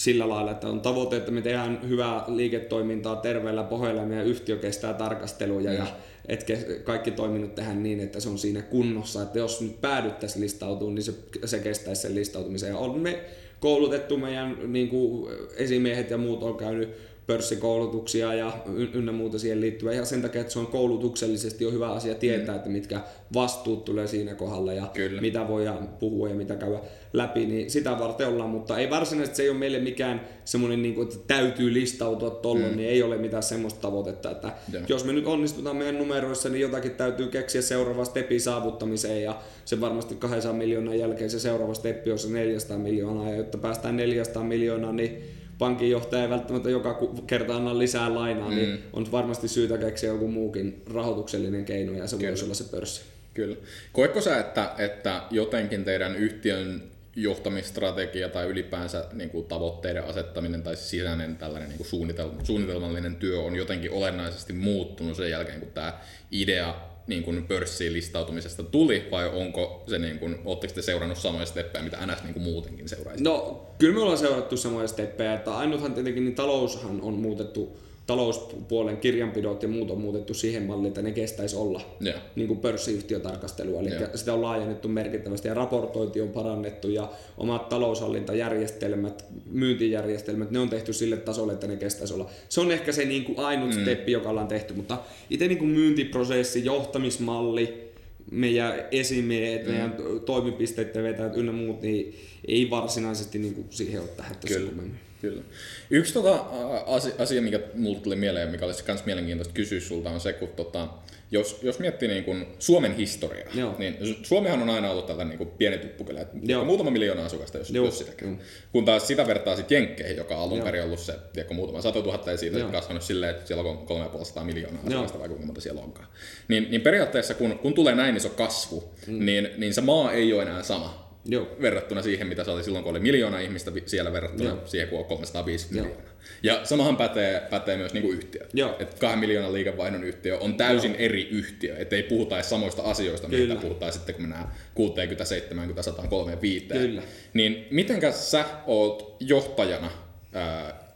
Sillä 0.00 0.28
lailla, 0.28 0.50
että 0.50 0.68
on 0.68 0.80
tavoite, 0.80 1.16
että 1.16 1.30
me 1.30 1.42
tehdään 1.42 1.88
hyvää 1.88 2.24
liiketoimintaa 2.28 3.16
terveellä 3.16 3.62
pohjalla 3.62 4.00
ja 4.00 4.06
meidän 4.06 4.26
yhtiö 4.26 4.56
kestää 4.56 4.94
tarkasteluja 4.94 5.72
ja 5.72 5.86
että 6.28 6.46
ke- 6.52 6.80
kaikki 6.84 7.10
toiminnot 7.10 7.54
tehdään 7.54 7.82
niin, 7.82 8.00
että 8.00 8.20
se 8.20 8.28
on 8.28 8.38
siinä 8.38 8.62
kunnossa, 8.62 9.22
että 9.22 9.38
jos 9.38 9.60
nyt 9.60 9.80
päädyttäisiin 9.80 10.42
listautumaan, 10.42 10.94
niin 10.94 11.02
se, 11.02 11.14
se 11.44 11.58
kestäisi 11.58 12.02
sen 12.02 12.14
listautumisen. 12.14 12.68
Ja 12.68 12.76
on 12.76 13.00
me 13.00 13.20
koulutettu 13.60 14.16
meidän 14.16 14.58
niin 14.66 14.88
kuin 14.88 15.32
esimiehet 15.56 16.10
ja 16.10 16.18
muut 16.18 16.42
on 16.42 16.56
käynyt 16.56 16.88
pörssikoulutuksia 17.30 18.34
ja 18.34 18.52
ynnä 18.94 19.12
muuta 19.12 19.38
siihen 19.38 19.60
liittyvää. 19.60 19.92
Ja 19.92 20.04
sen 20.04 20.22
takia, 20.22 20.40
että 20.40 20.52
se 20.52 20.58
on 20.58 20.66
koulutuksellisesti 20.66 21.66
on 21.66 21.72
hyvä 21.72 21.92
asia 21.92 22.14
tietää, 22.14 22.56
että 22.56 22.68
mitkä 22.68 23.00
vastuut 23.34 23.84
tulee 23.84 24.06
siinä 24.06 24.34
kohdalla 24.34 24.72
ja 24.72 24.90
Kyllä. 24.94 25.20
mitä 25.20 25.48
voidaan 25.48 25.88
puhua 25.88 26.28
ja 26.28 26.34
mitä 26.34 26.56
käydä 26.56 26.78
läpi, 27.12 27.46
niin 27.46 27.70
sitä 27.70 27.98
varten 27.98 28.28
ollaan, 28.28 28.50
mutta 28.50 28.78
ei 28.78 28.90
varsinaisesti 28.90 29.36
se 29.36 29.42
ei 29.42 29.48
ole 29.50 29.58
meille 29.58 29.78
mikään 29.78 30.20
semmoinen, 30.44 30.82
niin 30.82 30.94
kuin, 30.94 31.08
että 31.08 31.18
täytyy 31.26 31.72
listautua 31.74 32.30
tollon, 32.30 32.70
mm. 32.70 32.76
niin 32.76 32.88
ei 32.88 33.02
ole 33.02 33.16
mitään 33.16 33.42
semmoista 33.42 33.80
tavoitetta, 33.80 34.30
että 34.30 34.52
jos 34.88 35.04
me 35.04 35.12
nyt 35.12 35.26
onnistutaan 35.26 35.76
meidän 35.76 35.98
numeroissa, 35.98 36.48
niin 36.48 36.60
jotakin 36.60 36.90
täytyy 36.90 37.28
keksiä 37.28 37.62
seuraava 37.62 38.04
steppi 38.04 38.40
saavuttamiseen 38.40 39.22
ja 39.22 39.38
se 39.64 39.80
varmasti 39.80 40.14
200 40.14 40.52
miljoonaa 40.52 40.94
jälkeen 40.94 41.30
se 41.30 41.40
seuraava 41.40 41.74
steppi 41.74 42.12
on 42.12 42.18
se 42.18 42.28
400 42.28 42.78
miljoonaa 42.78 43.30
ja 43.30 43.36
jotta 43.36 43.58
päästään 43.58 43.96
400 43.96 44.44
miljoonaa, 44.44 44.92
niin 44.92 45.39
pankinjohtaja 45.60 46.22
ei 46.22 46.30
välttämättä 46.30 46.70
joka 46.70 46.98
kerta 47.26 47.56
anna 47.56 47.78
lisää 47.78 48.14
lainaa, 48.14 48.48
mm. 48.48 48.54
niin 48.54 48.78
on 48.92 49.12
varmasti 49.12 49.48
syytä 49.48 49.78
keksiä 49.78 50.10
joku 50.10 50.28
muukin 50.28 50.82
rahoituksellinen 50.94 51.64
keino 51.64 51.92
ja 51.92 52.06
se 52.06 52.16
Kyllä. 52.16 52.28
voisi 52.28 52.44
olla 52.44 52.54
se 52.54 52.64
pörssi. 52.64 53.02
Kyllä. 53.34 53.56
Koetko 53.92 54.20
sä, 54.20 54.38
että, 54.38 54.74
että 54.78 55.22
jotenkin 55.30 55.84
teidän 55.84 56.16
yhtiön 56.16 56.82
johtamistrategia 57.16 58.28
tai 58.28 58.46
ylipäänsä 58.46 59.04
niin 59.12 59.30
kuin 59.30 59.46
tavoitteiden 59.46 60.04
asettaminen 60.04 60.62
tai 60.62 60.76
sisäinen 60.76 61.36
tällainen 61.36 61.68
niin 61.68 61.76
kuin 61.76 61.86
suunnitelma, 61.86 62.44
suunnitelmallinen 62.44 63.16
työ 63.16 63.40
on 63.40 63.56
jotenkin 63.56 63.90
olennaisesti 63.90 64.52
muuttunut 64.52 65.16
sen 65.16 65.30
jälkeen, 65.30 65.60
kun 65.60 65.70
tämä 65.74 66.00
idea 66.30 66.89
niin 67.10 67.22
kuin 67.22 67.46
pörssiin 67.46 67.92
listautumisesta 67.92 68.62
tuli, 68.62 69.08
vai 69.10 69.28
onko 69.28 69.84
se, 69.88 69.98
niin 69.98 70.18
kuin, 70.18 70.36
ootteko 70.44 70.74
te 70.74 70.82
seurannut 70.82 71.18
samoja 71.18 71.46
steppejä, 71.46 71.84
mitä 71.84 72.06
NS 72.06 72.22
niin 72.22 72.34
kuin 72.34 72.42
muutenkin 72.42 72.88
seuraisi? 72.88 73.24
No, 73.24 73.66
kyllä 73.78 73.94
me 73.94 74.00
ollaan 74.00 74.18
seurattu 74.18 74.56
samoja 74.56 74.88
steppejä, 74.88 75.34
että 75.34 75.56
ainuthan 75.56 75.94
tietenkin 75.94 76.24
niin 76.24 76.34
taloushan 76.34 77.00
on 77.00 77.14
muutettu, 77.14 77.78
talouspuolen 78.10 78.96
kirjanpidot 78.96 79.62
ja 79.62 79.68
muut 79.68 79.90
on 79.90 80.00
muutettu 80.00 80.34
siihen 80.34 80.62
malliin, 80.62 80.88
että 80.88 81.02
ne 81.02 81.12
kestäisi 81.12 81.56
olla 81.56 81.80
Joo. 82.00 82.18
niin 82.36 82.48
kuin 82.48 82.60
pörssiyhtiötarkastelua, 82.60 83.80
eli 83.80 83.90
Joo. 83.90 84.08
sitä 84.14 84.34
on 84.34 84.42
laajennettu 84.42 84.88
merkittävästi 84.88 85.48
ja 85.48 85.54
raportointi 85.54 86.20
on 86.20 86.28
parannettu 86.28 86.88
ja 86.88 87.10
omat 87.38 87.68
taloushallintajärjestelmät, 87.68 89.24
myyntijärjestelmät, 89.50 90.50
ne 90.50 90.58
on 90.58 90.70
tehty 90.70 90.92
sille 90.92 91.16
tasolle, 91.16 91.52
että 91.52 91.66
ne 91.66 91.76
kestäisi 91.76 92.14
olla. 92.14 92.30
Se 92.48 92.60
on 92.60 92.70
ehkä 92.70 92.92
se 92.92 93.04
niin 93.04 93.24
kuin 93.24 93.38
ainut 93.38 93.74
mm. 93.74 93.82
steppi, 93.82 94.12
joka 94.12 94.30
ollaan 94.30 94.48
tehty, 94.48 94.74
mutta 94.74 94.98
itse 95.30 95.48
niin 95.48 95.58
kuin 95.58 95.70
myyntiprosessi, 95.70 96.64
johtamismalli, 96.64 97.90
meidän 98.30 98.74
esimiehet, 98.90 99.66
mm. 99.66 99.72
meidän 99.72 99.94
toimipisteiden 100.24 101.04
vetäjät 101.04 101.36
ynnä 101.36 101.52
muut, 101.52 101.82
niin 101.82 102.14
ei 102.48 102.70
varsinaisesti 102.70 103.38
niin 103.38 103.54
kuin 103.54 103.66
siihen 103.70 104.00
ole 104.00 104.08
tähdätty 104.08 104.48
sen 104.48 105.00
Kyllä. 105.20 105.42
Yksi 105.90 106.12
tota, 106.14 106.44
asia, 106.86 107.14
asia, 107.18 107.42
mikä 107.42 107.60
mulle 107.74 107.98
tuli 107.98 108.16
mieleen, 108.16 108.48
mikä 108.48 108.64
olisi 108.66 108.84
myös 108.86 109.04
mielenkiintoista 109.04 109.54
kysyä 109.54 109.80
sulta, 109.80 110.10
on 110.10 110.20
se, 110.20 110.32
kun 110.32 110.48
tota, 110.48 110.88
jos, 111.32 111.58
jos 111.62 111.78
miettii 111.78 112.08
niin 112.08 112.24
kuin 112.24 112.46
Suomen 112.58 112.96
historiaa, 112.96 113.50
Joo. 113.54 113.74
niin 113.78 114.16
Suomihan 114.22 114.62
on 114.62 114.70
aina 114.70 114.90
ollut 114.90 115.06
tällainen 115.06 115.28
niin 115.28 115.38
kuin 115.38 115.50
pieni 115.50 115.78
tuppukylä, 115.78 116.20
että 116.20 116.36
muutama 116.64 116.90
miljoona 116.90 117.24
asukasta, 117.24 117.58
jos, 117.58 117.70
Joo. 117.70 117.84
jos 117.84 117.98
sitäkään. 117.98 118.30
Joo. 118.30 118.40
Kun 118.72 118.84
taas 118.84 119.06
sitä 119.06 119.26
vertaa 119.26 119.56
sitten 119.56 119.74
Jenkkeihin, 119.74 120.16
joka 120.16 120.36
on 120.36 120.42
alun 120.42 120.62
perin 120.62 120.82
ollut 120.82 121.00
se 121.00 121.14
tiedätkö, 121.32 121.54
muutama 121.54 121.82
sata 121.82 122.02
tuhatta 122.02 122.30
ja 122.30 122.36
siitä 122.36 122.58
Joo. 122.58 122.66
on 122.66 122.72
kasvanut 122.72 123.02
silleen, 123.02 123.30
että 123.30 123.46
siellä 123.46 123.70
on 123.70 123.78
350 123.78 124.54
miljoonaa 124.54 124.82
Joo. 124.84 124.92
asukasta 124.92 125.18
vai 125.18 125.28
kuinka 125.28 125.46
monta 125.46 125.60
siellä 125.60 125.80
onkaan. 125.80 126.08
Niin, 126.48 126.70
niin 126.70 126.80
periaatteessa 126.80 127.34
kun, 127.34 127.58
kun 127.58 127.74
tulee 127.74 127.94
näin 127.94 128.16
iso 128.16 128.28
kasvu, 128.28 128.94
mm. 129.06 129.24
niin, 129.26 129.48
niin 129.56 129.74
se 129.74 129.80
maa 129.80 130.12
ei 130.12 130.32
ole 130.32 130.42
enää 130.42 130.62
sama 130.62 131.09
Joo. 131.24 131.48
verrattuna 131.60 132.02
siihen, 132.02 132.26
mitä 132.26 132.44
se 132.44 132.50
oli 132.50 132.64
silloin, 132.64 132.84
kun 132.84 132.90
oli 132.90 133.00
miljoona 133.00 133.38
ihmistä 133.38 133.72
siellä 133.86 134.12
verrattuna 134.12 134.50
Joo. 134.50 134.66
siihen, 134.66 134.88
kun 134.88 134.98
on 134.98 135.04
350 135.04 135.78
Joo. 135.78 135.84
miljoonaa. 135.86 136.10
Ja 136.42 136.60
samahan 136.64 136.96
pätee, 136.96 137.40
pätee 137.50 137.76
myös 137.76 137.92
niin 137.92 138.02
kuin 138.02 138.16
yhtiö. 138.16 138.46
Joo. 138.52 138.76
Että 138.78 138.96
kahden 138.98 139.18
miljoonan 139.18 139.52
liikevaihdon 139.52 140.04
yhtiö 140.04 140.38
on 140.38 140.54
täysin 140.54 140.90
Joo. 140.90 141.00
eri 141.00 141.28
yhtiö. 141.30 141.76
Että 141.78 141.96
ei 141.96 142.02
puhuta 142.02 142.34
edes 142.34 142.50
samoista 142.50 142.82
asioista, 142.82 143.28
Kyllä. 143.28 143.54
mitä 143.54 143.66
puhutaan 143.66 143.92
sitten, 143.92 144.14
kun 144.14 144.22
mennään 144.22 144.52
60, 144.74 145.24
70, 145.24 145.82
135. 145.82 146.66
Kyllä. 146.66 147.02
Niin 147.34 147.66
mitenkä 147.70 148.12
sä 148.12 148.44
oot 148.66 149.16
johtajana 149.20 149.90
ää, 150.32 150.90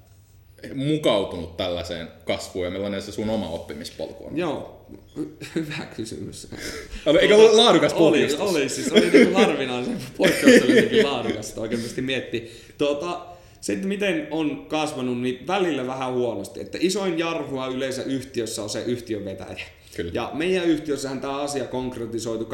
mukautunut 0.75 1.57
tällaiseen 1.57 2.09
kasvuun 2.25 2.65
ja 2.65 2.71
millainen 2.71 3.03
se 3.03 3.13
sun 3.13 3.31
oma 3.31 3.49
oppimispolku 3.49 4.27
on? 4.27 4.37
Joo, 4.37 4.84
hyvä 5.55 5.87
kysymys. 5.97 6.49
Eikö 7.21 7.37
ole 7.37 7.53
laadukas 7.53 7.93
oli, 7.93 8.01
pohjustus? 8.01 8.41
oli, 8.41 8.69
siis 8.69 8.93
oli 8.93 9.11
niin 9.11 9.35
harvinaisen 9.35 9.99
poikkeuksellisenkin 10.17 11.07
laadukas, 11.07 11.49
että 11.49 11.61
oikeasti 11.61 12.03
mietti. 12.03 12.51
Tuota, 12.79 13.27
se, 13.61 13.73
että 13.73 13.87
miten 13.87 14.29
on 14.31 14.67
kasvanut, 14.67 15.21
niin 15.21 15.47
välillä 15.47 15.87
vähän 15.87 16.13
huonosti. 16.13 16.61
Että 16.61 16.79
isoin 16.81 17.19
jarhua 17.19 17.67
yleensä 17.67 18.03
yhtiössä 18.03 18.63
on 18.63 18.71
se 18.71 18.83
yhtiön 18.83 19.25
vetäjä. 19.25 19.67
Kyllä. 19.97 20.11
Ja 20.15 20.31
meidän 20.35 20.65
yhtiössähän 20.65 21.21
tämä 21.21 21.41
asia 21.41 21.65
konkretisoitu 21.65 22.45
2018-2019, 22.45 22.49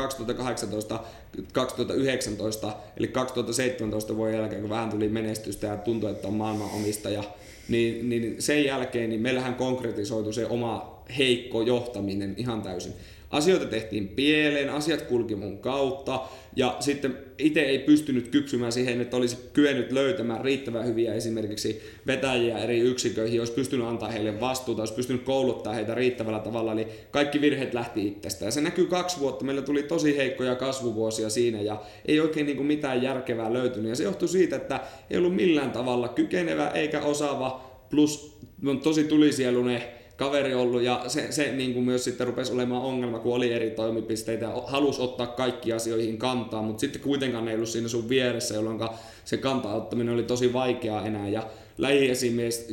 eli 2.96 3.08
2017 3.08 4.16
vuoden 4.16 4.34
jälkeen, 4.34 4.60
kun 4.60 4.70
vähän 4.70 4.90
tuli 4.90 5.08
menestystä 5.08 5.66
ja 5.66 5.76
tuntui, 5.76 6.10
että 6.10 6.28
on 6.28 6.34
maailman 6.34 6.70
omistaja, 6.70 7.24
niin, 7.68 8.08
niin 8.08 8.42
sen 8.42 8.64
jälkeen 8.64 9.08
niin 9.08 9.20
meillähän 9.20 9.54
konkretisoitu 9.54 10.32
se 10.32 10.46
oma 10.46 10.99
heikko 11.18 11.62
johtaminen 11.62 12.34
ihan 12.36 12.62
täysin. 12.62 12.92
asioita 13.30 13.66
tehtiin 13.66 14.08
pieleen, 14.08 14.70
asiat 14.70 15.02
kulki 15.02 15.34
mun 15.34 15.58
kautta 15.58 16.20
ja 16.56 16.76
sitten 16.80 17.18
itse 17.38 17.60
ei 17.60 17.78
pystynyt 17.78 18.28
kypsymään 18.28 18.72
siihen, 18.72 19.00
että 19.00 19.16
olisi 19.16 19.36
kyennyt 19.52 19.92
löytämään 19.92 20.44
riittävän 20.44 20.86
hyviä 20.86 21.14
esimerkiksi 21.14 21.80
vetäjiä 22.06 22.58
eri 22.58 22.78
yksiköihin, 22.78 23.40
olisi 23.40 23.52
pystynyt 23.52 23.86
antaa 23.86 24.08
heille 24.08 24.40
vastuuta, 24.40 24.82
olisi 24.82 24.94
pystynyt 24.94 25.22
kouluttaa 25.22 25.72
heitä 25.72 25.94
riittävällä 25.94 26.38
tavalla, 26.38 26.72
eli 26.72 26.86
kaikki 27.10 27.40
virheet 27.40 27.74
lähti 27.74 28.06
itsestä. 28.06 28.44
Ja 28.44 28.50
se 28.50 28.60
näkyy 28.60 28.86
kaksi 28.86 29.20
vuotta, 29.20 29.44
meillä 29.44 29.62
tuli 29.62 29.82
tosi 29.82 30.16
heikkoja 30.16 30.56
kasvuvuosia 30.56 31.30
siinä 31.30 31.60
ja 31.62 31.82
ei 32.04 32.20
oikein 32.20 32.46
niin 32.46 32.56
kuin 32.56 32.66
mitään 32.66 33.02
järkevää 33.02 33.52
löytynyt. 33.52 33.88
Ja 33.88 33.96
se 33.96 34.04
johtui 34.04 34.28
siitä, 34.28 34.56
että 34.56 34.80
ei 35.10 35.18
ollut 35.18 35.36
millään 35.36 35.70
tavalla 35.70 36.08
kykenevä 36.08 36.68
eikä 36.68 37.00
osaava, 37.00 37.70
plus 37.90 38.38
on 38.66 38.80
tosi 38.80 39.04
tulisielunen 39.04 39.82
kaveri 40.20 40.54
ollut 40.54 40.82
ja 40.82 41.04
se, 41.06 41.26
se 41.32 41.52
niin 41.52 41.74
kuin 41.74 41.84
myös 41.84 42.04
sitten 42.04 42.26
rupesi 42.26 42.52
olemaan 42.52 42.82
ongelma, 42.82 43.18
kun 43.18 43.34
oli 43.34 43.52
eri 43.52 43.70
toimipisteitä 43.70 44.44
ja 44.44 44.62
halusi 44.66 45.02
ottaa 45.02 45.26
kaikki 45.26 45.72
asioihin 45.72 46.18
kantaa, 46.18 46.62
mutta 46.62 46.80
sitten 46.80 47.02
kuitenkaan 47.02 47.48
ei 47.48 47.54
ollut 47.54 47.68
siinä 47.68 47.88
sun 47.88 48.08
vieressä, 48.08 48.54
jolloin 48.54 48.80
se 49.24 49.36
kantaa 49.36 49.74
ottaminen 49.74 50.14
oli 50.14 50.22
tosi 50.22 50.52
vaikeaa 50.52 51.06
enää 51.06 51.28
ja 51.28 51.46
lähiesimies 51.78 52.68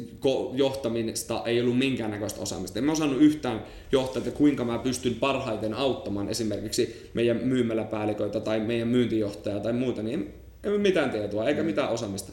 johtamista 0.53 1.41
ei 1.45 1.61
ollut 1.61 1.77
minkäännäköistä 1.77 2.41
osaamista. 2.41 2.79
En 2.79 2.85
mä 2.85 2.91
osannut 2.91 3.21
yhtään 3.21 3.63
johtaa, 3.91 4.17
että 4.19 4.31
kuinka 4.31 4.65
mä 4.65 4.79
pystyn 4.79 5.15
parhaiten 5.15 5.73
auttamaan 5.73 6.29
esimerkiksi 6.29 7.09
meidän 7.13 7.37
myymäläpäälliköitä 7.37 8.39
tai 8.39 8.59
meidän 8.59 8.87
myyntijohtajaa 8.87 9.59
tai 9.59 9.73
muuta, 9.73 10.03
niin 10.03 10.33
ei, 10.63 10.71
ei 10.71 10.77
mitään 10.77 11.09
tietoa 11.09 11.47
eikä 11.47 11.63
mitään 11.63 11.89
osaamista. 11.89 12.31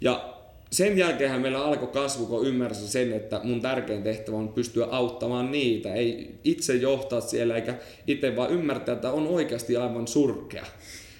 Ja 0.00 0.33
sen 0.74 0.98
jälkeen 0.98 1.40
meillä 1.40 1.64
alkoi 1.64 1.88
kasvu, 1.88 2.26
kun 2.26 2.46
ymmärsin 2.46 2.88
sen, 2.88 3.12
että 3.12 3.40
mun 3.42 3.60
tärkein 3.60 4.02
tehtävä 4.02 4.36
on 4.36 4.48
pystyä 4.48 4.86
auttamaan 4.90 5.50
niitä. 5.50 5.94
Ei 5.94 6.34
itse 6.44 6.74
johtaa 6.74 7.20
siellä 7.20 7.56
eikä 7.56 7.74
itse 8.06 8.36
vaan 8.36 8.50
ymmärtää, 8.50 8.94
että 8.94 9.12
on 9.12 9.26
oikeasti 9.26 9.76
aivan 9.76 10.08
surkea. 10.08 10.66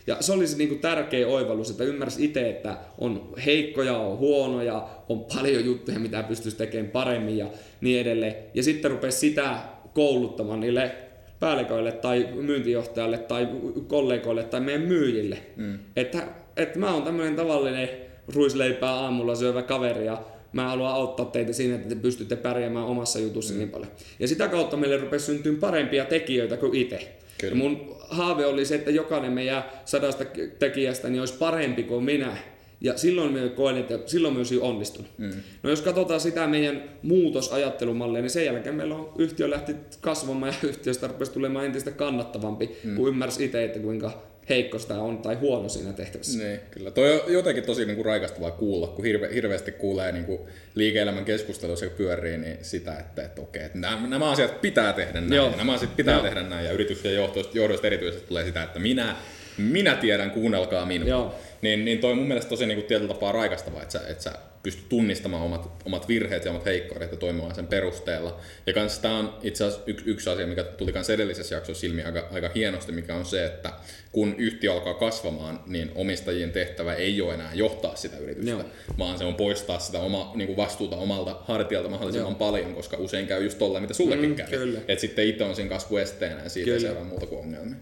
Ja 0.06 0.16
se 0.20 0.32
oli 0.32 0.46
se 0.46 0.56
niin 0.56 0.68
kuin 0.68 0.80
tärkeä 0.80 1.26
oivallus, 1.26 1.70
että 1.70 1.84
ymmärsi 1.84 2.24
itse, 2.24 2.50
että 2.50 2.76
on 2.98 3.32
heikkoja, 3.46 3.96
on 3.96 4.18
huonoja, 4.18 4.88
on 5.08 5.24
paljon 5.24 5.64
juttuja, 5.64 5.98
mitä 5.98 6.22
pystyisi 6.22 6.56
tekemään 6.56 6.90
paremmin 6.90 7.38
ja 7.38 7.46
niin 7.80 8.00
edelleen. 8.00 8.34
Ja 8.54 8.62
sitten 8.62 8.90
rupesi 8.90 9.18
sitä 9.18 9.58
kouluttamaan 9.92 10.60
niille 10.60 10.92
päälliköille 11.40 11.92
tai 11.92 12.28
myyntijohtajalle 12.34 13.18
tai 13.18 13.48
kollegoille 13.86 14.44
tai 14.44 14.60
meidän 14.60 14.82
myyjille. 14.82 15.38
Mm. 15.56 15.78
Että, 15.96 16.22
että 16.56 16.78
mä 16.78 16.94
oon 16.94 17.02
tämmöinen 17.02 17.36
tavallinen 17.36 18.03
ruisleipää 18.34 18.94
aamulla 18.94 19.34
syövä 19.34 19.62
kaveri 19.62 20.06
ja 20.06 20.22
mä 20.52 20.68
haluan 20.68 20.94
auttaa 20.94 21.26
teitä 21.26 21.52
siinä, 21.52 21.74
että 21.74 21.88
te 21.88 21.94
pystytte 21.94 22.36
pärjäämään 22.36 22.86
omassa 22.86 23.18
jutussa 23.18 23.52
mm. 23.52 23.58
niin 23.58 23.70
paljon. 23.70 23.90
Ja 24.18 24.28
sitä 24.28 24.48
kautta 24.48 24.76
meille 24.76 24.96
rupesi 24.96 25.26
syntyä 25.26 25.52
parempia 25.60 26.04
tekijöitä 26.04 26.56
kuin 26.56 26.74
itse. 26.74 27.16
Ja 27.42 27.54
mun 27.54 27.96
haave 28.08 28.46
oli 28.46 28.64
se, 28.64 28.74
että 28.74 28.90
jokainen 28.90 29.32
meidän 29.32 29.64
sadasta 29.84 30.24
tekijästä 30.58 31.08
niin 31.08 31.20
olisi 31.20 31.34
parempi 31.38 31.82
kuin 31.82 32.04
minä. 32.04 32.36
Ja 32.80 32.98
silloin 32.98 33.32
me 33.32 33.48
koen, 33.48 33.76
että 33.76 33.98
silloin 34.06 34.34
myös 34.34 34.52
onnistunut. 34.60 35.10
Mm. 35.18 35.32
No 35.62 35.70
jos 35.70 35.82
katsotaan 35.82 36.20
sitä 36.20 36.46
meidän 36.46 36.82
muutosajattelumallia, 37.02 38.22
niin 38.22 38.30
sen 38.30 38.44
jälkeen 38.44 38.74
meillä 38.74 38.94
on 38.94 39.12
yhtiö 39.18 39.50
lähti 39.50 39.76
kasvamaan 40.00 40.52
ja 40.52 40.68
yhtiöstä 40.68 41.06
rupesi 41.06 41.32
tulemaan 41.32 41.64
entistä 41.64 41.90
kannattavampi, 41.90 42.76
mm. 42.84 42.96
kun 42.96 43.08
ymmärsi 43.08 43.44
itse, 43.44 43.64
että 43.64 43.78
kuinka 43.78 44.22
heikko 44.48 44.78
sitä 44.78 44.94
on 44.94 45.18
tai 45.18 45.34
huono 45.34 45.68
siinä 45.68 45.92
tehtävässä. 45.92 46.38
Niin, 46.38 46.60
kyllä. 46.70 46.90
Toi 46.90 47.20
on 47.20 47.32
jotenkin 47.32 47.64
tosi 47.64 47.84
niin 47.84 47.96
kuin 47.96 48.06
raikastavaa 48.06 48.50
kuulla, 48.50 48.86
kun 48.86 49.04
hirve, 49.04 49.34
hirveästi 49.34 49.72
kuulee 49.72 50.12
niin 50.12 50.24
kuin 50.24 50.40
liike-elämän 50.74 51.24
keskustelussa 51.24 51.86
pyörii 51.86 52.38
niin 52.38 52.58
sitä, 52.62 52.98
että, 52.98 53.22
että 53.22 53.42
okei, 53.42 53.62
että 53.62 53.78
nämä, 53.78 54.06
nämä 54.06 54.30
asiat 54.30 54.60
pitää 54.60 54.92
tehdä 54.92 55.20
näin, 55.20 55.32
Joo. 55.32 55.56
nämä 55.56 55.72
asiat 55.72 55.96
pitää 55.96 56.14
Joo. 56.14 56.22
tehdä 56.22 56.42
näin, 56.42 56.66
ja 56.66 56.72
yrityksen 56.72 57.14
johdosta, 57.14 57.58
johdosta 57.58 57.86
erityisesti 57.86 58.28
tulee 58.28 58.44
sitä, 58.44 58.62
että 58.62 58.78
minä, 58.78 59.16
minä 59.56 59.96
tiedän, 59.96 60.30
kuunnelkaa 60.30 60.86
minua. 60.86 61.08
Joo. 61.08 61.34
Niin, 61.62 61.84
niin 61.84 61.98
toi 61.98 62.10
on 62.10 62.18
mun 62.18 62.26
mielestä 62.26 62.48
tosi 62.48 62.66
niin 62.66 62.78
kuin 62.78 62.86
tietyllä 62.86 63.14
tapaa 63.14 63.32
raikastavaa, 63.32 63.82
että 63.82 63.98
sä, 63.98 64.08
että 64.08 64.22
sä 64.22 64.32
pystyt 64.64 64.88
tunnistamaan 64.88 65.42
omat, 65.42 65.70
omat 65.84 66.08
virheet 66.08 66.44
ja 66.44 66.50
omat 66.50 66.64
heikkoudet 66.64 67.10
ja 67.10 67.16
toimimaan 67.16 67.54
sen 67.54 67.66
perusteella. 67.66 68.40
Ja 68.66 68.72
kans 68.72 68.98
tämä 68.98 69.18
on 69.18 69.38
itse 69.42 69.64
asiassa 69.64 69.84
yksi, 69.86 70.10
yksi 70.10 70.30
asia, 70.30 70.46
mikä 70.46 70.64
tuli 70.64 70.92
kans 70.92 71.10
edellisessä 71.10 71.54
jaksossa 71.54 71.86
ilmi 71.86 72.02
aika, 72.02 72.28
aika 72.32 72.50
hienosti, 72.54 72.92
mikä 72.92 73.14
on 73.14 73.24
se, 73.24 73.44
että 73.44 73.72
kun 74.12 74.34
yhtiö 74.38 74.72
alkaa 74.72 74.94
kasvamaan, 74.94 75.60
niin 75.66 75.92
omistajien 75.94 76.52
tehtävä 76.52 76.94
ei 76.94 77.20
ole 77.20 77.34
enää 77.34 77.50
johtaa 77.54 77.96
sitä 77.96 78.18
yritystä, 78.18 78.50
Joo. 78.50 78.64
vaan 78.98 79.18
se 79.18 79.24
on 79.24 79.34
poistaa 79.34 79.78
sitä 79.78 79.98
oma, 79.98 80.32
niin 80.34 80.46
kuin 80.46 80.56
vastuuta 80.56 80.96
omalta 80.96 81.36
hartialta 81.44 81.88
mahdollisimman 81.88 82.32
Joo. 82.32 82.38
paljon, 82.38 82.74
koska 82.74 82.96
usein 82.96 83.26
käy 83.26 83.44
just 83.44 83.58
tolle, 83.58 83.80
mitä 83.80 83.94
sullekin 83.94 84.30
mm, 84.30 84.36
käy. 84.36 84.76
Että 84.88 85.00
sitten 85.00 85.26
itse 85.28 85.44
on 85.44 85.56
siinä 85.56 85.70
kasvuesteenä 85.70 86.42
ja 86.42 86.48
siitä 86.48 86.64
kyllä. 86.64 86.76
ei 86.76 86.80
seuraa 86.80 87.04
muuta 87.04 87.26
kuin 87.26 87.40
ongelmia. 87.40 87.76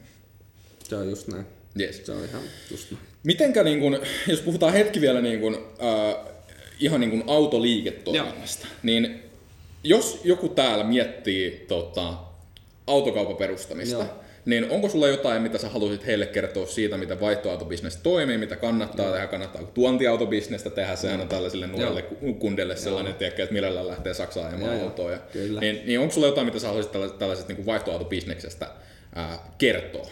Se 0.93 0.97
on 0.97 1.11
just 1.11 1.29
näin. 1.29 1.47
Yes. 1.81 2.07
Se 2.07 2.13
on 2.13 2.25
ihan 2.25 2.43
just 2.71 2.91
näin. 2.91 3.05
Mitenkä, 3.25 3.63
niin 3.63 3.81
kun, 3.81 4.01
jos 4.29 4.41
puhutaan 4.41 4.73
hetki 4.73 5.01
vielä 5.01 5.21
niin 5.21 5.41
kun, 5.41 5.67
äh, 5.83 6.33
ihan 6.81 7.01
niin 7.01 7.25
autoliiketoiminnasta, 7.27 8.67
Joo. 8.67 8.77
niin 8.83 9.23
jos 9.85 10.21
joku 10.25 10.49
täällä 10.49 10.85
miettii 10.85 11.65
tota, 11.69 12.15
autokaupan 12.87 13.37
perustamista, 13.37 13.95
Joo. 13.95 14.25
niin 14.45 14.71
onko 14.71 14.89
sulla 14.89 15.09
jotain, 15.09 15.43
mitä 15.43 15.59
sä 15.59 15.69
haluaisit 15.69 16.07
heille 16.07 16.27
kertoa 16.27 16.67
siitä, 16.67 16.97
miten 16.97 17.21
vaihtoautobisnes 17.21 17.97
toimii, 17.97 18.39
mitä 18.39 18.57
kannattaa 18.57 19.07
Joo. 19.07 19.15
tehdä, 19.15 19.27
kannattaa 19.27 19.63
tuontiautobisnestä 19.63 20.71
tehdä, 20.71 20.97
sehän 20.97 21.21
on 21.21 21.29
tällaisille 21.29 21.67
nuorille 21.67 22.03
kundelle 22.39 22.77
sellainen, 22.77 23.15
tiedäkö, 23.15 23.43
että 23.43 23.53
millä 23.53 23.87
lähtee 23.87 24.15
Saksaan 24.15 24.47
ajamaan 24.47 24.81
autoa. 24.81 25.11
Ja, 25.11 25.19
niin, 25.61 25.83
niin 25.87 26.01
onko 26.01 26.15
sulla 26.15 26.27
jotain, 26.27 26.47
mitä 26.47 26.59
sä 26.59 26.67
haluaisit 26.67 26.93
tällaiset 27.19 27.49
niin 27.49 27.67
vaihtoautobisneksestä 27.67 28.69
ää, 29.15 29.39
kertoa? 29.59 30.07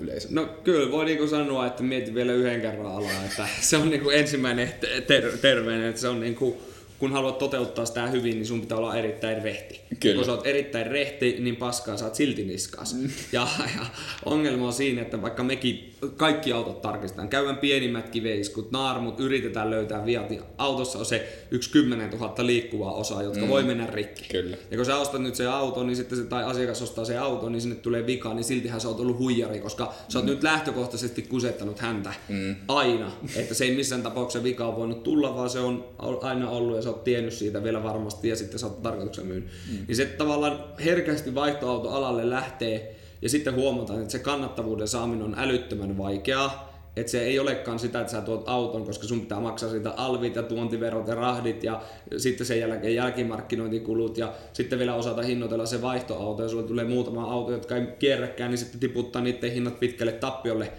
Yleisölle? 0.00 0.34
No 0.40 0.46
kyllä, 0.64 0.90
voi 0.90 1.04
niinku 1.04 1.26
sanoa, 1.26 1.66
että 1.66 1.82
mietin 1.82 2.14
vielä 2.14 2.32
yhden 2.32 2.60
kerran 2.60 2.86
alaa, 2.86 3.24
että 3.24 3.46
se 3.60 3.76
on 3.76 3.90
niinku 3.90 4.10
ensimmäinen 4.10 4.74
ter- 5.06 5.38
terveinen, 5.38 5.88
että 5.88 6.00
se 6.00 6.08
on 6.08 6.20
niinku, 6.20 6.62
kun 7.04 7.12
haluat 7.12 7.38
toteuttaa 7.38 7.86
sitä 7.86 8.06
hyvin, 8.06 8.34
niin 8.34 8.46
sun 8.46 8.60
pitää 8.60 8.78
olla 8.78 8.96
erittäin 8.96 9.42
rehti. 9.42 9.80
Kyllä. 10.00 10.16
Kun 10.16 10.24
sä 10.24 10.32
oot 10.32 10.46
erittäin 10.46 10.86
rehti, 10.86 11.36
niin 11.40 11.56
paskaa 11.56 11.96
saat 11.96 12.14
silti 12.14 12.44
niskaas. 12.44 12.94
Mm. 12.94 13.10
Ja, 13.32 13.48
ja, 13.76 13.86
ongelma 14.24 14.66
on 14.66 14.72
siinä, 14.72 15.02
että 15.02 15.22
vaikka 15.22 15.44
mekin 15.44 15.94
kaikki 16.16 16.52
autot 16.52 16.82
tarkistetaan, 16.82 17.28
käydään 17.28 17.56
pienimmätkin 17.56 18.22
veiskut, 18.22 18.70
naarmut, 18.70 19.20
yritetään 19.20 19.70
löytää 19.70 20.06
viat, 20.06 20.30
niin 20.30 20.42
autossa 20.58 20.98
on 20.98 21.06
se 21.06 21.46
yksi 21.50 21.70
10 21.70 22.10
000 22.10 22.34
liikkuvaa 22.38 22.92
osaa, 22.92 23.22
jotka 23.22 23.40
mm. 23.40 23.48
voi 23.48 23.62
mennä 23.62 23.86
rikki. 23.86 24.28
Kyllä. 24.30 24.56
Ja 24.70 24.76
kun 24.76 24.86
sä 24.86 24.96
ostat 24.96 25.22
nyt 25.22 25.34
se 25.34 25.46
auto, 25.46 25.84
niin 25.84 25.96
sitten 25.96 26.18
se, 26.18 26.24
tai 26.24 26.44
asiakas 26.44 26.82
ostaa 26.82 27.04
se 27.04 27.18
auto, 27.18 27.48
niin 27.48 27.60
sinne 27.60 27.76
tulee 27.76 28.06
vika, 28.06 28.34
niin 28.34 28.44
siltihän 28.44 28.80
sä 28.80 28.88
oot 28.88 29.00
ollut 29.00 29.18
huijari, 29.18 29.60
koska 29.60 29.94
sä 30.08 30.18
oot 30.18 30.26
mm. 30.26 30.30
nyt 30.30 30.42
lähtökohtaisesti 30.42 31.22
kusettanut 31.22 31.78
häntä 31.78 32.14
mm. 32.28 32.56
aina. 32.68 33.12
Että 33.36 33.54
se 33.54 33.64
ei 33.64 33.76
missään 33.76 34.02
tapauksessa 34.02 34.44
vika 34.44 34.66
on 34.66 34.76
voinut 34.76 35.02
tulla, 35.02 35.36
vaan 35.36 35.50
se 35.50 35.60
on 35.60 35.84
aina 36.22 36.50
ollut 36.50 36.76
ja 36.76 36.82
sä 36.82 36.93
oot 36.94 37.04
tiennyt 37.04 37.34
siitä 37.34 37.62
vielä 37.62 37.82
varmasti 37.82 38.28
ja 38.28 38.36
sitten 38.36 38.58
sä 38.58 38.66
oot 38.66 38.82
tarkoituksen 38.82 39.26
myynyt. 39.26 39.48
Mm. 39.70 39.78
Niin 39.88 39.96
se 39.96 40.04
tavallaan 40.04 40.64
herkästi 40.84 41.34
vaihtoautoalalle 41.34 42.30
lähtee 42.30 42.96
ja 43.22 43.28
sitten 43.28 43.54
huomataan, 43.54 44.00
että 44.00 44.12
se 44.12 44.18
kannattavuuden 44.18 44.88
saaminen 44.88 45.24
on 45.24 45.34
älyttömän 45.38 45.98
vaikeaa. 45.98 46.74
Että 46.96 47.12
se 47.12 47.22
ei 47.22 47.38
olekaan 47.38 47.78
sitä, 47.78 48.00
että 48.00 48.12
sä 48.12 48.20
tuot 48.20 48.48
auton, 48.48 48.84
koska 48.84 49.06
sun 49.06 49.20
pitää 49.20 49.40
maksaa 49.40 49.70
siitä 49.70 49.90
alvit 49.90 50.36
ja 50.36 50.42
tuontiverot 50.42 51.08
ja 51.08 51.14
rahdit 51.14 51.64
ja 51.64 51.82
sitten 52.16 52.46
sen 52.46 52.60
jälkeen 52.60 52.94
jälkimarkkinointikulut 52.94 54.18
ja 54.18 54.32
sitten 54.52 54.78
vielä 54.78 54.94
osata 54.94 55.22
hinnoitella 55.22 55.66
se 55.66 55.82
vaihtoauto 55.82 56.42
ja 56.42 56.48
sulle 56.48 56.62
tulee 56.62 56.84
muutama 56.84 57.32
auto, 57.32 57.52
jotka 57.52 57.76
ei 57.76 57.86
kierräkään, 57.98 58.50
niin 58.50 58.58
sitten 58.58 58.80
tiputtaa 58.80 59.22
niiden 59.22 59.52
hinnat 59.52 59.80
pitkälle 59.80 60.12
tappiolle. 60.12 60.72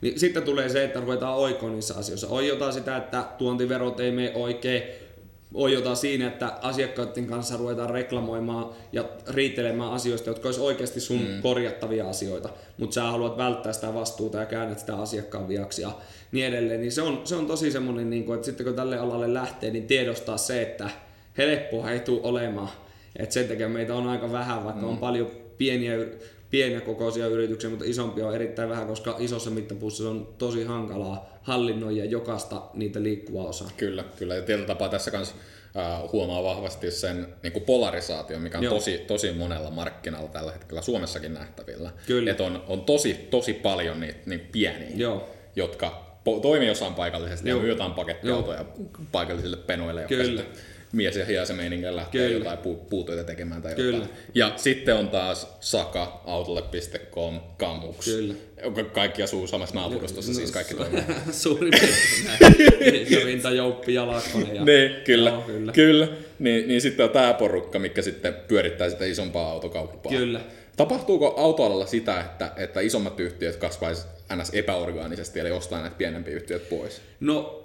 Niin 0.00 0.20
sitten 0.20 0.42
tulee 0.42 0.68
se, 0.68 0.84
että 0.84 1.00
ruvetaan 1.00 1.36
oikoon 1.36 1.72
niissä 1.72 1.94
asioissa. 1.94 2.28
Oijotaan 2.28 2.72
sitä, 2.72 2.96
että 2.96 3.24
tuontiverot 3.38 4.00
ei 4.00 4.10
mene 4.10 4.32
oikein, 4.34 4.82
oijotaan 5.54 5.96
siinä, 5.96 6.26
että 6.26 6.46
asiakkaiden 6.62 7.26
kanssa 7.26 7.56
ruvetaan 7.56 7.90
reklamoimaan 7.90 8.70
ja 8.92 9.04
riitelemään 9.28 9.92
asioista, 9.92 10.30
jotka 10.30 10.48
olisi 10.48 10.60
oikeasti 10.60 11.00
sun 11.00 11.22
mm. 11.28 11.42
korjattavia 11.42 12.08
asioita, 12.08 12.48
mutta 12.78 12.94
sä 12.94 13.02
haluat 13.02 13.36
välttää 13.36 13.72
sitä 13.72 13.94
vastuuta 13.94 14.38
ja 14.38 14.46
käännät 14.46 14.78
sitä 14.78 14.96
asiakkaan 14.96 15.48
viaksi 15.48 15.82
ja 15.82 15.90
niin 16.32 16.46
edelleen. 16.46 16.80
Niin 16.80 16.92
se 16.92 17.02
on, 17.02 17.20
se 17.24 17.36
on 17.36 17.46
tosi 17.46 17.70
semmoinen, 17.70 18.10
niin 18.10 18.24
kuin, 18.24 18.34
että 18.34 18.46
sitten 18.46 18.66
kun 18.66 18.76
tälle 18.76 18.98
alalle 18.98 19.34
lähtee, 19.34 19.70
niin 19.70 19.86
tiedostaa 19.86 20.36
se, 20.36 20.62
että 20.62 20.90
helppoa 21.38 21.90
ei 21.90 22.00
tule 22.00 22.20
olemaan. 22.22 22.68
Että 23.16 23.32
sen 23.32 23.48
takia 23.48 23.68
meitä 23.68 23.94
on 23.94 24.08
aika 24.08 24.32
vähän, 24.32 24.64
vaikka 24.64 24.82
mm. 24.82 24.88
on 24.88 24.98
paljon 24.98 25.30
pieniä 25.58 25.94
pieniä 26.52 26.80
kokoisia 26.80 27.26
yrityksiä, 27.26 27.70
mutta 27.70 27.84
isompia 27.84 28.26
on 28.26 28.34
erittäin 28.34 28.68
vähän, 28.68 28.86
koska 28.86 29.16
isossa 29.18 29.50
mittapuussa 29.50 30.10
on 30.10 30.34
tosi 30.38 30.64
hankalaa 30.64 31.38
hallinnoida 31.42 32.04
jokaista 32.04 32.62
niitä 32.74 33.02
liikkuvaa 33.02 33.46
osaa. 33.46 33.70
Kyllä, 33.76 34.04
kyllä. 34.16 34.34
Ja 34.34 34.42
tietyllä 34.42 34.66
tapaa 34.66 34.88
tässä 34.88 35.10
kanssa 35.10 35.34
huomaa 36.12 36.42
vahvasti 36.42 36.90
sen 36.90 37.26
niin 37.42 37.52
kuin 37.52 37.64
polarisaatio, 37.64 38.38
mikä 38.38 38.58
on 38.58 38.64
tosi, 38.64 38.98
tosi 38.98 39.32
monella 39.32 39.70
markkinalla 39.70 40.28
tällä 40.28 40.52
hetkellä 40.52 40.82
Suomessakin 40.82 41.34
nähtävillä. 41.34 41.90
Kyllä. 42.06 42.30
Että 42.30 42.44
on, 42.44 42.64
on 42.66 42.80
tosi, 42.80 43.14
tosi 43.14 43.52
paljon 43.52 44.00
niitä 44.00 44.18
niin 44.26 44.48
pieniä, 44.52 44.90
Joo. 44.96 45.28
jotka 45.56 46.18
po- 46.28 46.40
toimii 46.40 46.68
jossain 46.68 46.94
paikallisesti 46.94 47.48
Joo. 47.48 47.58
ja 47.58 47.62
myy 47.62 47.70
jotain 47.70 47.92
pakettiautoja 47.92 48.64
paikallisille 49.12 49.56
penoille. 49.56 50.04
Kyllä. 50.08 50.42
Mies 50.92 51.16
ja 51.16 51.24
hiasen 51.24 51.56
meiningillä 51.56 51.96
lähtee 51.96 52.28
Kyllä. 52.28 52.38
jotain 52.38 52.58
pu- 52.58 52.84
puutöitä 52.90 53.24
tekemään 53.24 53.62
tai 53.62 53.74
Kyllä. 53.74 53.96
jotain. 53.96 54.10
Ja 54.34 54.52
sitten 54.56 54.96
on 54.96 55.08
taas 55.08 55.56
Saka, 55.60 56.22
Outlet.com, 56.24 57.40
Kamuks. 57.58 58.04
Kyllä. 58.06 58.34
Ka- 58.74 58.84
Kaikki 58.84 59.22
asuu 59.22 59.46
samassa 59.46 59.74
naapurustossa, 59.74 60.34
siis 60.34 60.50
kaikki 60.52 60.74
toimii. 60.74 61.02
Suurin 61.30 61.72
piirtein. 61.80 63.24
Rinta, 63.24 63.50
Jouppi 63.50 63.94
ja 63.94 64.06
Lakkonen. 64.06 64.56
Ja... 64.56 64.64
Niin, 64.72 64.96
kyllä. 65.04 65.30
Joo, 65.30 65.42
kyllä. 65.42 65.72
kyllä. 65.72 66.08
Niin, 66.38 66.68
niin 66.68 66.80
sitten 66.80 67.04
on 67.04 67.10
tämä 67.10 67.34
porukka, 67.34 67.78
mikä 67.78 68.02
sitten 68.02 68.34
pyörittää 68.48 68.90
sitä 68.90 69.04
isompaa 69.04 69.50
autokauppaa. 69.50 70.12
Kyllä. 70.12 70.40
Tapahtuuko 70.76 71.34
autoalalla 71.36 71.86
sitä, 71.86 72.20
että, 72.20 72.52
että 72.56 72.80
isommat 72.80 73.20
yhtiöt 73.20 73.56
kasvaisi 73.56 74.06
ns. 74.36 74.50
epäorgaanisesti, 74.54 75.40
eli 75.40 75.50
ostaa 75.50 75.80
näitä 75.80 75.96
pienempiä 75.96 76.34
yhtiöt 76.34 76.68
pois? 76.68 77.00
No, 77.20 77.61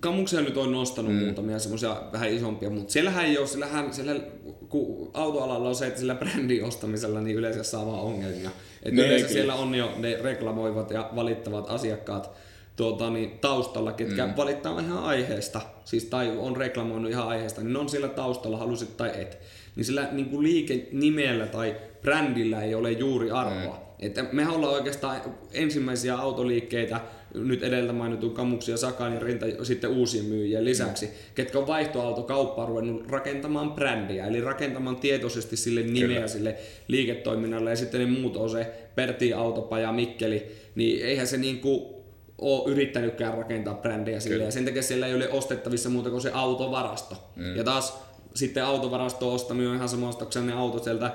Kamuksia 0.00 0.40
nyt 0.40 0.56
on 0.56 0.72
nostanut 0.72 1.12
mm. 1.12 1.18
muutamia 1.18 1.58
semmoisia 1.58 2.02
vähän 2.12 2.30
isompia, 2.30 2.70
mutta 2.70 2.92
siellähän 2.92 3.24
ei 3.24 3.38
ole, 3.38 3.46
siellähän, 3.46 3.94
siellä, 3.94 4.20
kun 4.68 5.10
autoalalla 5.14 5.68
on 5.68 5.74
se, 5.74 5.86
että 5.86 6.00
sillä 6.00 6.14
brändin 6.14 6.64
ostamisella 6.64 7.20
niin 7.20 7.36
yleensä 7.36 7.62
saa 7.62 7.86
vaan 7.86 8.00
ongelmia. 8.00 8.50
Et 8.82 8.94
Ne, 8.94 9.02
yleensä 9.02 9.26
kyllä. 9.26 9.32
siellä 9.32 9.54
on 9.54 9.74
jo 9.74 9.94
ne 9.96 10.18
reklamoivat 10.22 10.90
ja 10.90 11.10
valittavat 11.16 11.70
asiakkaat 11.70 12.30
tuota, 12.76 13.10
niin, 13.10 13.30
taustalla, 13.30 13.92
ketkä 13.92 14.26
mm. 14.26 14.32
valittaa 14.36 14.80
ihan 14.80 15.04
aiheesta, 15.04 15.60
siis 15.84 16.04
tai 16.04 16.36
on 16.38 16.56
reklamoinut 16.56 17.10
ihan 17.10 17.28
aiheesta, 17.28 17.60
niin 17.60 17.72
ne 17.72 17.78
on 17.78 17.88
siellä 17.88 18.08
taustalla, 18.08 18.56
halusit 18.56 18.96
tai 18.96 19.10
et. 19.14 19.38
Niin 19.76 19.84
sillä 19.84 20.08
niin 20.12 20.30
kuin 20.30 20.42
liikenimellä 20.42 21.46
tai 21.46 21.76
brändillä 22.02 22.62
ei 22.62 22.74
ole 22.74 22.92
juuri 22.92 23.30
arvoa. 23.30 23.76
Mm. 23.76 23.91
Että 24.02 24.24
mehän 24.32 24.54
ollaan 24.54 24.74
oikeastaan 24.74 25.20
ensimmäisiä 25.52 26.16
autoliikkeitä, 26.16 27.00
nyt 27.34 27.62
edeltä 27.62 27.92
mainitun 27.92 28.34
Kamuksia, 28.34 28.76
Sakan 28.76 29.14
ja 29.14 29.20
Rinta, 29.20 29.46
sitten 29.62 29.90
uusien 29.90 30.24
myyjien 30.24 30.64
lisäksi, 30.64 31.06
mm. 31.06 31.12
ketkä 31.34 31.58
on 31.58 31.66
vaihtoautokauppaa 31.66 32.66
ruvennut 32.66 33.10
rakentamaan 33.10 33.72
brändiä, 33.72 34.26
eli 34.26 34.40
rakentamaan 34.40 34.96
tietoisesti 34.96 35.56
sille 35.56 35.82
nimeä 35.82 36.14
Kyllä. 36.14 36.28
sille 36.28 36.56
liiketoiminnalle, 36.88 37.70
ja 37.70 37.76
sitten 37.76 38.00
ne 38.00 38.20
muut 38.20 38.36
on 38.36 38.50
se 38.50 38.66
Pertti 38.94 39.32
Autopaja, 39.32 39.92
Mikkeli, 39.92 40.46
niin 40.74 41.06
eihän 41.06 41.26
se 41.26 41.36
niinku 41.36 42.02
ole 42.38 42.72
yrittänytkään 42.72 43.38
rakentaa 43.38 43.74
brändiä 43.74 44.20
sille, 44.20 44.34
Kyllä. 44.34 44.44
ja 44.44 44.52
sen 44.52 44.64
takia 44.64 44.82
siellä 44.82 45.06
ei 45.06 45.14
ole 45.14 45.28
ostettavissa 45.28 45.90
muuta 45.90 46.10
kuin 46.10 46.22
se 46.22 46.30
autovarasto. 46.34 47.16
Mm. 47.36 47.56
Ja 47.56 47.64
taas 47.64 48.02
sitten 48.34 48.64
autovarasto 48.64 49.34
ostaminen 49.34 49.70
on 49.70 49.76
ihan 49.76 49.88
sama, 49.88 50.10
autot 50.54 50.84
sieltä 50.84 51.12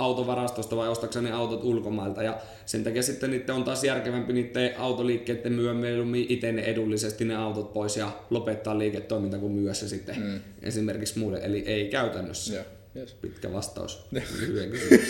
autovarastosta 0.00 0.76
vai 0.76 0.88
ostakseen 0.88 1.24
ne 1.24 1.32
autot 1.32 1.64
ulkomailta. 1.64 2.22
Ja 2.22 2.38
sen 2.66 2.84
takia 2.84 3.02
sitten 3.02 3.30
niiden 3.30 3.54
on 3.54 3.64
taas 3.64 3.84
järkevämpi 3.84 4.32
niiden 4.32 4.78
autoliikkeiden 4.78 5.52
myydä 5.52 5.74
mieluummin 5.74 6.26
itse 6.28 6.52
ne 6.52 6.62
edullisesti 6.62 7.24
ne 7.24 7.36
autot 7.36 7.72
pois 7.72 7.96
ja 7.96 8.10
lopettaa 8.30 8.78
liiketoiminta 8.78 9.38
kuin 9.38 9.52
myydä 9.52 9.74
se 9.74 9.88
sitten 9.88 10.16
mm. 10.18 10.40
esimerkiksi 10.62 11.18
muille. 11.18 11.40
Eli 11.42 11.64
ei 11.66 11.88
käytännössä. 11.88 12.54
Joo. 12.54 12.64
Yes. 12.96 13.14
Pitkä 13.14 13.52
vastaus 13.52 14.06
kysymyksen. 14.70 15.00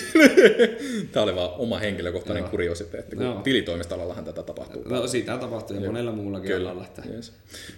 Tämä 1.13 1.25
oli 1.25 1.35
vaan 1.35 1.51
oma 1.51 1.79
henkilökohtainen 1.79 2.41
Joo. 2.43 2.51
kuriositeetti, 2.51 3.17
kun 3.17 3.25
Joo. 3.25 3.41
tilitoimistolallahan 3.41 4.25
tätä 4.25 4.43
tapahtuu. 4.43 4.83
No 4.83 5.07
sitä 5.07 5.39
tapahtuu 5.39 5.77
ja 5.77 5.87
monella 5.87 6.13
muullakin 6.13 6.51
Kyllä. 6.51 6.71
alalla. 6.71 6.85
Että... 6.87 7.03
Yes. 7.15 7.33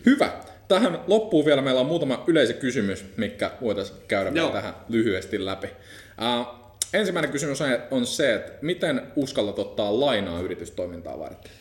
Hyvä. 0.07 0.33
Tähän 0.69 1.01
loppuun 1.07 1.45
vielä 1.45 1.63
meillä 1.63 1.81
on 1.81 1.87
muutama 1.87 2.25
yleisökysymys, 2.27 3.05
mikä 3.17 3.51
voitaisiin 3.61 3.99
käydä 4.09 4.35
vielä 4.35 4.47
Joo. 4.47 4.53
tähän 4.53 4.75
lyhyesti 4.89 5.45
läpi. 5.45 5.67
Uh, 5.67 6.62
ensimmäinen 6.93 7.33
kysymys 7.33 7.59
on- 7.91 8.07
se, 8.07 8.35
että 8.35 8.53
miten 8.63 9.03
uskallat 9.17 9.59
ottaa 9.59 10.01
lainaa 10.01 10.41
yritystoimintaa 10.41 11.19
varten? 11.19 11.53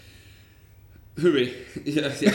Hyvin. 1.22 1.54
Ja, 1.96 2.12
ja, 2.22 2.32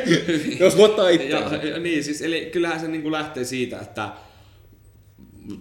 Jos 0.60 0.76
luottaa 0.76 1.10
ja, 1.10 1.14
itseänsä. 1.22 1.56
ja, 1.56 1.78
niin, 1.78 2.04
siis, 2.04 2.22
eli 2.22 2.48
kyllähän 2.52 2.80
se 2.80 2.88
niin 2.88 3.02
kuin 3.02 3.12
lähtee 3.12 3.44
siitä, 3.44 3.80
että 3.80 4.08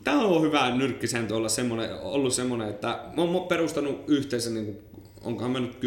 tämä 0.04 0.22
on 0.22 0.42
hyvä 0.42 0.76
nyrkkisääntö 0.76 1.36
olla 1.36 1.50
semmoinen, 1.50 1.94
ollut 1.94 2.34
semmoinen, 2.34 2.70
että 2.70 2.88
mä 2.88 3.22
oon 3.22 3.48
perustanut 3.48 4.04
yhteensä, 4.08 4.50
niin 4.50 4.66
kuin, 4.66 4.80
onkohan 5.22 5.52
mä 5.52 5.60
nyt 5.60 5.78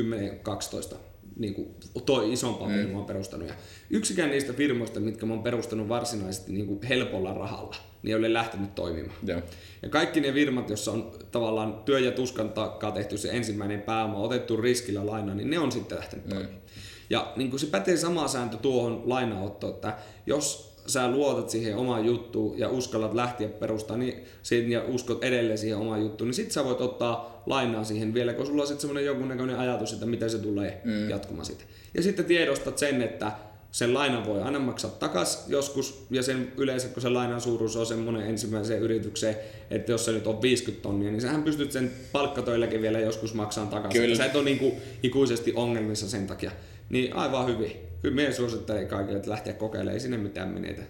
10-12 0.93 0.97
niin 1.43 1.55
kuin, 1.55 1.69
toi 2.07 2.33
isompaa 2.33 2.69
mm. 2.69 2.75
firmaa 2.75 3.03
perustanut. 3.03 3.49
Ja 3.49 3.55
yksikään 3.91 4.31
niistä 4.31 4.53
firmoista, 4.53 5.01
mitkä 5.01 5.27
mä 5.27 5.35
oon 5.35 5.43
perustanut 5.43 5.89
varsinaisesti 5.89 6.53
niin 6.53 6.67
kuin 6.67 6.83
helpolla 6.83 7.35
rahalla, 7.35 7.77
niin 8.03 8.11
ei 8.11 8.19
ole 8.19 8.33
lähtenyt 8.33 8.75
toimimaan. 8.75 9.17
Joo. 9.27 9.43
Ja 9.83 9.89
kaikki 9.89 10.21
ne 10.21 10.33
firmat, 10.33 10.69
joissa 10.69 10.93
on 10.93 11.13
tavallaan 11.31 11.83
työ 11.85 11.99
ja 11.99 12.13
tuskan 12.13 12.51
takaa 12.51 12.91
tehty 12.91 13.19
se 13.19 13.31
ensimmäinen 13.31 13.83
pääoma, 13.83 14.19
otettu 14.19 14.57
riskillä 14.57 15.07
lainaa, 15.07 15.35
niin 15.35 15.51
ne 15.51 15.59
on 15.59 15.73
sitten 15.73 15.99
lähtenyt 15.99 16.29
toimimaan. 16.29 16.63
Ja 17.11 17.33
niin 17.37 17.51
kuin 17.51 17.61
se 17.61 17.67
pätee 17.67 17.97
sama 17.97 18.29
sääntö 18.29 18.57
tuohon 18.57 19.03
lainaottoon, 19.07 19.75
että 19.75 19.97
jos 20.27 20.72
sä 20.87 21.11
luotat 21.11 21.51
siihen 21.51 21.77
omaan 21.77 22.05
juttuun 22.05 22.59
ja 22.59 22.69
uskallat 22.69 23.15
lähteä 23.15 23.49
perustaa 23.49 23.97
niin, 23.97 24.25
siihen 24.43 24.71
ja 24.71 24.85
uskot 24.89 25.25
edelleen 25.25 25.59
siihen 25.59 25.79
omaan 25.79 26.01
juttuun, 26.01 26.29
niin 26.29 26.35
sit 26.35 26.53
sä 26.53 26.65
voit 26.65 26.81
ottaa 26.81 27.43
lainaa 27.47 27.85
siihen 27.85 28.15
vielä, 28.15 28.33
kun 28.33 28.47
sulla 28.47 28.63
on 28.63 28.69
sitten 28.69 28.81
semmoinen 28.81 29.05
jonkunnäköinen 29.05 29.59
ajatus, 29.59 29.93
että 29.93 30.07
miten 30.07 30.31
se 30.31 30.39
tulee 30.39 30.81
mm. 30.85 31.11
jatkumaan 31.11 31.47
sitten. 31.47 31.67
Ja 31.95 32.03
sitten 32.03 32.25
tiedostat 32.25 32.79
sen, 32.79 33.03
että 33.03 33.33
sen 33.73 33.95
lainan 33.95 34.27
voi 34.27 34.43
aina 34.43 34.59
maksaa 34.59 34.91
takas 34.91 35.45
joskus, 35.49 36.07
ja 36.11 36.23
sen 36.23 36.53
yleensä 36.57 36.89
kun 36.89 37.03
se 37.03 37.09
lainan 37.09 37.41
suuruus 37.41 37.77
on 37.77 37.87
semmoinen 37.87 38.27
ensimmäiseen 38.27 38.83
yritykseen, 38.83 39.37
että 39.71 39.93
jos 39.93 40.05
se 40.05 40.13
nyt 40.13 40.27
on 40.27 40.43
50 40.43 40.83
tonnia, 40.83 41.11
niin 41.11 41.21
sähän 41.21 41.43
pystyt 41.43 41.73
sen 41.73 41.91
palkkatöilläkin 42.13 42.83
vielä 42.83 43.01
joskus 43.01 43.35
maksamaan 43.35 43.71
takaisin. 43.71 44.03
Kyllä. 44.03 44.17
Sä 44.17 44.25
et 44.25 44.37
ole 44.37 44.45
niinku 44.45 44.73
ikuisesti 45.03 45.53
ongelmissa 45.57 46.09
sen 46.09 46.27
takia. 46.27 46.51
Niin 46.91 47.17
aivan 47.17 47.47
hyvin. 47.47 47.92
Kyllä 48.03 48.15
minä 48.15 48.33
suosittelen 48.33 48.89
kaikille, 48.89 49.17
että 49.17 49.31
lähteä 49.31 49.53
kokeilemaan, 49.53 49.95
ei 49.95 50.01
sinne 50.01 50.17
mitään 50.17 50.49
menetä. 50.49 50.83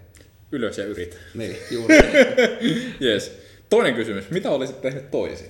Ylös 0.51 0.77
ja 0.77 0.85
yritä. 0.85 1.15
Niin, 1.35 1.55
juuri. 1.71 1.95
Yes. 3.01 3.37
Toinen 3.69 3.95
kysymys. 3.95 4.29
Mitä 4.29 4.49
olisit 4.49 4.81
tehnyt 4.81 5.11
toisin? 5.11 5.47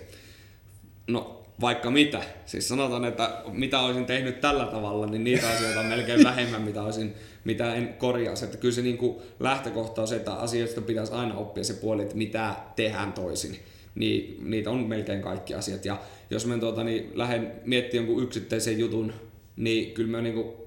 No, 1.07 1.45
vaikka 1.61 1.91
mitä. 1.91 2.21
Siis 2.45 2.67
sanotaan, 2.67 3.05
että 3.05 3.41
mitä 3.51 3.79
olisin 3.79 4.05
tehnyt 4.05 4.41
tällä 4.41 4.65
tavalla, 4.65 5.05
niin 5.05 5.23
niitä 5.23 5.49
asioita 5.49 5.79
on 5.79 5.85
melkein 5.85 6.23
vähemmän, 6.29 6.61
mitä, 6.61 6.83
olisin, 6.83 7.13
mitä 7.43 7.75
en 7.75 7.93
korjaisi. 7.93 8.45
Että 8.45 8.57
kyllä 8.57 8.73
se 8.75 8.81
niin 8.81 8.97
kuin 8.97 9.17
lähtökohta 9.39 10.01
on 10.01 10.07
se, 10.07 10.15
että 10.15 10.33
asioista 10.33 10.81
pitäisi 10.81 11.13
aina 11.13 11.35
oppia 11.35 11.63
se 11.63 11.73
puoli, 11.73 12.01
että 12.01 12.17
mitä 12.17 12.55
tehdään 12.75 13.13
toisin. 13.13 13.59
Niin, 13.95 14.49
niitä 14.49 14.69
on 14.69 14.79
melkein 14.87 15.21
kaikki 15.21 15.53
asiat. 15.53 15.85
Ja 15.85 15.97
jos 16.29 16.45
mä 16.45 16.57
tuota, 16.57 16.83
niin 16.83 17.11
lähden 17.13 17.51
miettimään 17.65 18.07
jonkun 18.07 18.23
yksittäisen 18.23 18.79
jutun, 18.79 19.13
niin 19.55 19.93
kyllä 19.93 20.11
mä 20.11 20.21
niin 20.21 20.35
kuin 20.35 20.62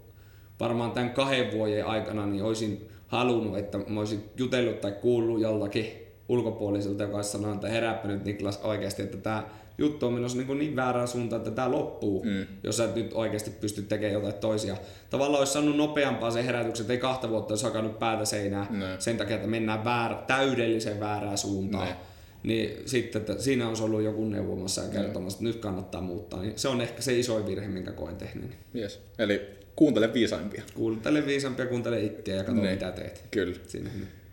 varmaan 0.61 0.91
tämän 0.91 1.11
kahden 1.11 1.53
vuoden 1.53 1.87
aikana 1.87 2.27
niin 2.27 2.43
olisin 2.43 2.89
halunnut, 3.07 3.59
että 3.59 3.79
mä 3.79 4.01
olisin 4.01 4.25
jutellut 4.37 4.81
tai 4.81 4.93
kuullut 4.93 5.41
joltakin 5.41 5.87
ulkopuoliselta, 6.29 7.03
joka 7.03 7.17
olisi 7.17 7.31
sanonut, 7.31 7.55
että 7.55 7.69
herääpä 7.69 8.09
nyt 8.09 8.25
Niklas 8.25 8.61
oikeasti, 8.63 9.03
että 9.03 9.17
tämä 9.17 9.45
juttu 9.79 10.07
on 10.07 10.13
menossa 10.13 10.39
niin, 10.39 10.59
niin 10.59 10.77
väärään 10.77 11.09
suuntaan, 11.09 11.41
että 11.41 11.51
tämä 11.51 11.71
loppuu, 11.71 12.25
mm. 12.25 12.47
jos 12.63 12.77
sä 12.77 12.85
et 12.85 12.95
nyt 12.95 13.13
oikeasti 13.15 13.51
pysty 13.51 13.83
tekemään 13.83 14.13
jotain 14.13 14.35
toisia. 14.35 14.77
Tavallaan 15.11 15.39
olisi 15.39 15.53
saanut 15.53 15.77
nopeampaa 15.77 16.31
se 16.31 16.47
herätyksen, 16.47 16.85
että 16.85 16.93
ei 16.93 16.99
kahta 16.99 17.29
vuotta 17.29 17.53
olisi 17.53 17.65
hakannut 17.65 17.99
päätä 17.99 18.25
seinää 18.25 18.67
Ne. 18.71 18.87
sen 18.99 19.17
takia, 19.17 19.37
että 19.37 19.49
mennään 19.49 19.85
väärä, 19.85 20.15
täydellisen 20.27 21.01
väärään 21.01 21.39
suuntaan. 21.39 21.89
Ne. 21.89 21.97
Niin 22.43 22.83
sitten, 22.87 23.21
että 23.21 23.43
siinä 23.43 23.69
on 23.69 23.77
ollut 23.81 24.03
joku 24.03 24.25
neuvomassa 24.25 24.83
ja 24.83 24.89
kertomassa, 24.89 25.37
että 25.37 25.45
nyt 25.45 25.57
kannattaa 25.57 26.01
muuttaa. 26.01 26.43
Niin 26.43 26.53
se 26.57 26.69
on 26.69 26.81
ehkä 26.81 27.03
se 27.03 27.19
isoin 27.19 27.47
virhe, 27.47 27.69
minkä 27.69 27.93
koen 27.93 28.17
tehneeni. 28.17 28.55
Yes. 28.75 29.01
Eli 29.19 29.66
kuuntele 29.77 30.13
viisaimpia. 30.15 30.63
Kuuntele 30.75 31.27
viisampia, 31.27 31.67
kuuntele 31.67 32.01
itseä 32.01 32.35
ja 32.37 32.45
katso 32.45 32.63
Ne. 32.63 32.73
mitä 32.73 32.93
teet. 32.93 33.25
Kyllä. 33.31 33.57
Siinä. 33.69 33.91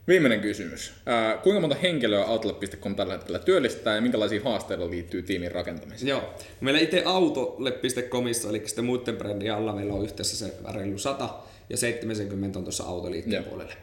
Viimeinen 0.07 0.39
kysymys. 0.41 0.93
Ää, 1.05 1.37
kuinka 1.37 1.59
monta 1.61 1.75
henkilöä 1.75 2.25
Outlet.com 2.25 2.95
tällä 2.95 3.13
hetkellä 3.13 3.39
työllistää 3.39 3.95
ja 3.95 4.01
minkälaisia 4.01 4.41
haasteita 4.43 4.89
liittyy 4.89 5.21
tiimin 5.21 5.51
rakentamiseen? 5.51 6.09
Joo. 6.09 6.33
Meillä 6.61 6.79
itse 6.79 7.03
autolle.comissa, 7.05 8.49
eli 8.49 8.61
sitten 8.65 8.85
muiden 8.85 9.17
brändien 9.17 9.53
alla 9.55 9.75
meillä 9.75 9.93
on 9.93 10.03
yhteensä 10.03 10.37
se 10.37 10.53
reilu 10.73 10.97
100 10.97 11.29
ja 11.69 11.77
70 11.77 12.59
on 12.59 12.65
tuossa 12.65 12.83
autoliikkeen 12.83 13.33
Joo. 13.35 13.43
puolelle. 13.43 13.73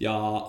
Ja 0.00 0.44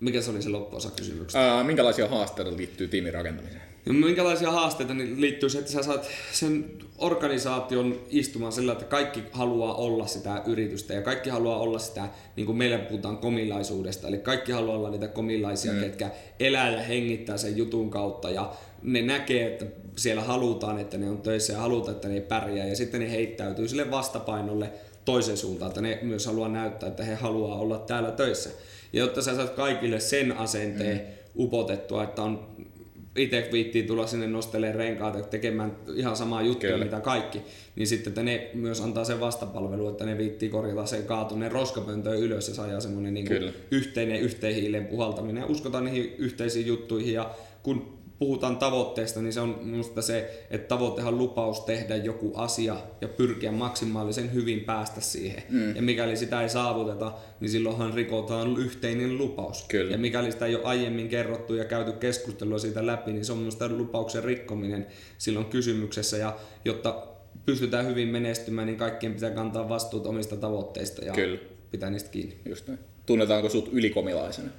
mikä 0.00 0.20
se 0.22 0.30
oli 0.30 0.42
se 0.42 0.48
loppuosa 0.48 0.90
kysymyksestä? 0.90 1.54
Ää, 1.54 1.64
minkälaisia 1.64 2.08
haasteita 2.08 2.56
liittyy 2.56 2.88
tiimin 2.88 3.14
rakentamiseen? 3.14 3.62
No, 3.86 3.92
minkälaisia 3.92 4.50
haasteita 4.50 4.94
niin 4.94 5.20
liittyy 5.20 5.48
se, 5.48 5.58
että 5.58 5.70
sä 5.70 5.82
saat 5.82 6.08
sen 6.32 6.70
organisaation 6.98 8.00
istumaan 8.10 8.52
sillä, 8.52 8.72
että 8.72 8.84
kaikki 8.84 9.22
haluaa 9.32 9.74
olla 9.74 10.06
sitä 10.06 10.42
yritystä 10.46 10.94
ja 10.94 11.02
kaikki 11.02 11.30
haluaa 11.30 11.58
olla 11.58 11.78
sitä, 11.78 12.08
niin 12.36 12.46
kuin 12.46 12.58
meillä 12.58 12.78
puhutaan 12.78 13.18
komilaisuudesta, 13.18 14.08
eli 14.08 14.18
kaikki 14.18 14.52
haluaa 14.52 14.76
olla 14.76 14.90
niitä 14.90 15.08
komilaisia, 15.08 15.72
mm. 15.72 15.80
ketkä 15.80 16.10
elää 16.40 16.70
ja 16.70 16.82
hengittää 16.82 17.36
sen 17.36 17.56
jutun 17.56 17.90
kautta 17.90 18.30
ja 18.30 18.52
ne 18.82 19.02
näkee, 19.02 19.46
että 19.46 19.66
siellä 19.96 20.22
halutaan, 20.22 20.78
että 20.78 20.98
ne 20.98 21.10
on 21.10 21.18
töissä 21.18 21.52
ja 21.52 21.58
halutaan, 21.58 21.94
että 21.94 22.08
ne 22.08 22.20
pärjää 22.20 22.66
ja 22.66 22.76
sitten 22.76 23.00
ne 23.00 23.10
heittäytyy 23.10 23.68
sille 23.68 23.90
vastapainolle 23.90 24.72
toiseen 25.04 25.36
suuntaan, 25.36 25.68
että 25.68 25.80
ne 25.80 25.98
myös 26.02 26.26
haluaa 26.26 26.48
näyttää, 26.48 26.88
että 26.88 27.04
he 27.04 27.14
haluaa 27.14 27.58
olla 27.58 27.78
täällä 27.78 28.10
töissä. 28.10 28.50
Ja 28.92 29.00
jotta 29.00 29.22
sä 29.22 29.36
saat 29.36 29.50
kaikille 29.50 30.00
sen 30.00 30.36
asenteen 30.36 30.96
mm. 30.96 31.42
upotettua, 31.42 32.04
että 32.04 32.22
on 32.22 32.48
itse 33.16 33.48
viittii 33.52 33.82
tulla 33.82 34.06
sinne 34.06 34.26
nosteleen 34.26 34.74
renkaat 34.74 35.14
ja 35.14 35.22
tekemään 35.22 35.76
ihan 35.94 36.16
samaa 36.16 36.42
juttua, 36.42 36.70
Kyllä. 36.70 36.84
mitä 36.84 37.00
kaikki, 37.00 37.42
niin 37.76 37.86
sitten 37.86 38.10
että 38.10 38.22
ne 38.22 38.50
myös 38.54 38.80
antaa 38.80 39.04
sen 39.04 39.20
vastapalvelu, 39.20 39.88
että 39.88 40.06
ne 40.06 40.18
viittii 40.18 40.48
korjata 40.48 40.86
sen 40.86 41.04
kaatuneen 41.04 41.52
roskapöntöön 41.52 42.18
ylös 42.18 42.48
ja 42.48 42.54
saa 42.54 42.80
semmoinen 42.80 43.14
niin 43.14 43.28
yhteinen 43.70 44.20
yhteen 44.20 44.54
hiilen 44.54 44.86
puhaltaminen. 44.86 45.44
Uskotaan 45.44 45.84
niihin 45.84 46.14
yhteisiin 46.18 46.66
juttuihin 46.66 47.14
ja 47.14 47.30
kun 47.62 47.99
puhutaan 48.20 48.56
tavoitteesta, 48.56 49.22
niin 49.22 49.32
se 49.32 49.40
on 49.40 49.58
minusta 49.62 50.02
se, 50.02 50.46
että 50.50 50.68
tavoitehan 50.68 51.18
lupaus 51.18 51.60
tehdä 51.60 51.96
joku 51.96 52.32
asia 52.34 52.76
ja 53.00 53.08
pyrkiä 53.08 53.52
maksimaalisen 53.52 54.34
hyvin 54.34 54.60
päästä 54.60 55.00
siihen. 55.00 55.42
Mm. 55.48 55.76
Ja 55.76 55.82
mikäli 55.82 56.16
sitä 56.16 56.42
ei 56.42 56.48
saavuteta, 56.48 57.12
niin 57.40 57.50
silloinhan 57.50 57.94
rikotaan 57.94 58.56
yhteinen 58.58 59.18
lupaus. 59.18 59.64
Kyllä. 59.68 59.92
Ja 59.92 59.98
mikäli 59.98 60.32
sitä 60.32 60.46
ei 60.46 60.54
ole 60.54 60.64
aiemmin 60.64 61.08
kerrottu 61.08 61.54
ja 61.54 61.64
käyty 61.64 61.92
keskustelua 61.92 62.58
siitä 62.58 62.86
läpi, 62.86 63.12
niin 63.12 63.24
se 63.24 63.32
on 63.32 63.38
minusta 63.38 63.68
lupauksen 63.68 64.24
rikkominen 64.24 64.86
silloin 65.18 65.46
kysymyksessä. 65.46 66.16
Ja 66.16 66.36
jotta 66.64 67.06
pystytään 67.46 67.86
hyvin 67.86 68.08
menestymään, 68.08 68.66
niin 68.66 68.78
kaikkien 68.78 69.14
pitää 69.14 69.30
kantaa 69.30 69.68
vastuut 69.68 70.06
omista 70.06 70.36
tavoitteista 70.36 71.04
ja 71.04 71.12
Kyllä. 71.12 71.38
pitää 71.70 71.90
niistä 71.90 72.10
kiinni. 72.10 72.36
Just 72.48 72.68
näin. 72.68 72.78
Tunnetaanko 73.06 73.48
sut 73.48 73.68
ylikomilaisena? 73.72 74.50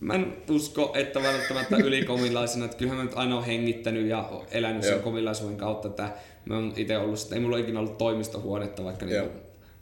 Mä 0.00 0.14
en 0.14 0.36
usko, 0.50 0.92
että 0.96 1.22
välttämättä 1.22 1.76
ylikomilaisena, 1.76 2.64
että 2.64 2.76
kyllähän 2.76 2.98
mä 2.98 3.04
nyt 3.04 3.14
aina 3.16 3.34
olen 3.34 3.46
hengittänyt 3.46 4.06
ja 4.06 4.30
elänyt 4.50 4.82
sen 4.82 5.00
komilaisuuden 5.00 5.56
kautta, 5.56 5.88
että 5.88 6.10
mä 6.44 6.54
oon 6.54 6.72
itse 6.76 6.98
ollut, 6.98 7.22
että 7.22 7.34
ei 7.34 7.40
mulla 7.40 7.58
ikinä 7.58 7.78
ollut 7.78 7.98
toimistohuonetta, 7.98 8.84
vaikka 8.84 9.06
niin, 9.06 9.30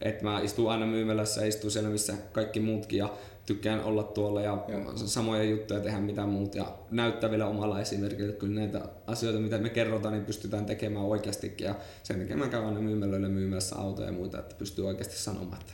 että 0.01 0.25
mä 0.25 0.41
istun 0.41 0.71
aina 0.71 0.87
myymälässä 0.87 1.41
ja 1.41 1.47
istun 1.47 1.71
siellä, 1.71 1.89
missä 1.89 2.15
kaikki 2.33 2.61
muutkin 2.61 2.99
ja 2.99 3.13
tykkään 3.47 3.85
olla 3.85 4.03
tuolla 4.03 4.41
ja 4.41 4.65
Joo. 4.69 4.93
samoja 4.95 5.45
juttuja 5.45 5.81
tehdä 5.81 6.01
mitä 6.01 6.27
muut. 6.27 6.55
Ja 6.55 6.79
näyttää 6.91 7.31
vielä 7.31 7.47
omalla 7.47 7.81
esimerkillä, 7.81 8.33
kyllä 8.33 8.61
näitä 8.61 8.81
asioita, 9.07 9.39
mitä 9.39 9.59
me 9.59 9.69
kerrotaan, 9.69 10.15
niin 10.15 10.25
pystytään 10.25 10.67
tekemään 10.67 11.05
oikeastikin. 11.05 11.65
Ja 11.65 11.75
sen 12.03 12.21
takia 12.21 12.37
mä 12.37 12.49
käyn 12.49 12.65
aina 12.65 12.81
myymälöillä 12.81 13.29
myymässä 13.29 13.77
autoja 13.77 14.09
ja 14.09 14.13
muuta, 14.13 14.39
että 14.39 14.55
pystyy 14.55 14.87
oikeasti 14.87 15.19
sanomaan, 15.19 15.61
että 15.61 15.73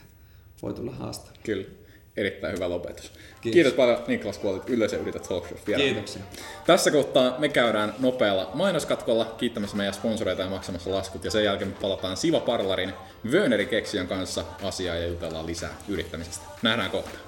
voi 0.62 0.74
tulla 0.74 0.92
haastaa. 0.92 1.32
Kyllä 1.42 1.64
erittäin 2.20 2.54
hyvä 2.54 2.68
lopetus. 2.68 3.12
Kiitos, 3.40 3.52
Kiitos 3.52 3.72
paljon 3.72 4.04
Niklas, 4.06 4.38
kun 4.38 4.50
olit 4.50 4.68
Yleisö 4.70 4.96
Yrität 4.96 5.22
Talk 5.22 5.48
Show 5.48 5.58
Kiitoksia. 5.76 6.22
Tässä 6.66 6.90
kohtaa 6.90 7.34
me 7.38 7.48
käydään 7.48 7.94
nopealla 7.98 8.50
mainoskatkolla 8.54 9.24
kiittämässä 9.24 9.76
meidän 9.76 9.94
sponsoreita 9.94 10.42
ja 10.42 10.48
maksamassa 10.48 10.90
laskut. 10.90 11.24
Ja 11.24 11.30
sen 11.30 11.44
jälkeen 11.44 11.70
me 11.70 11.76
palataan 11.80 12.16
Siva 12.16 12.40
Parlarin 12.40 12.92
Vöneri 13.32 13.66
Keksiön 13.66 14.08
kanssa 14.08 14.44
asiaa 14.62 14.96
ja 14.96 15.06
jutellaan 15.06 15.46
lisää 15.46 15.74
yrittämisestä. 15.88 16.44
Nähdään 16.62 16.90
kohta. 16.90 17.18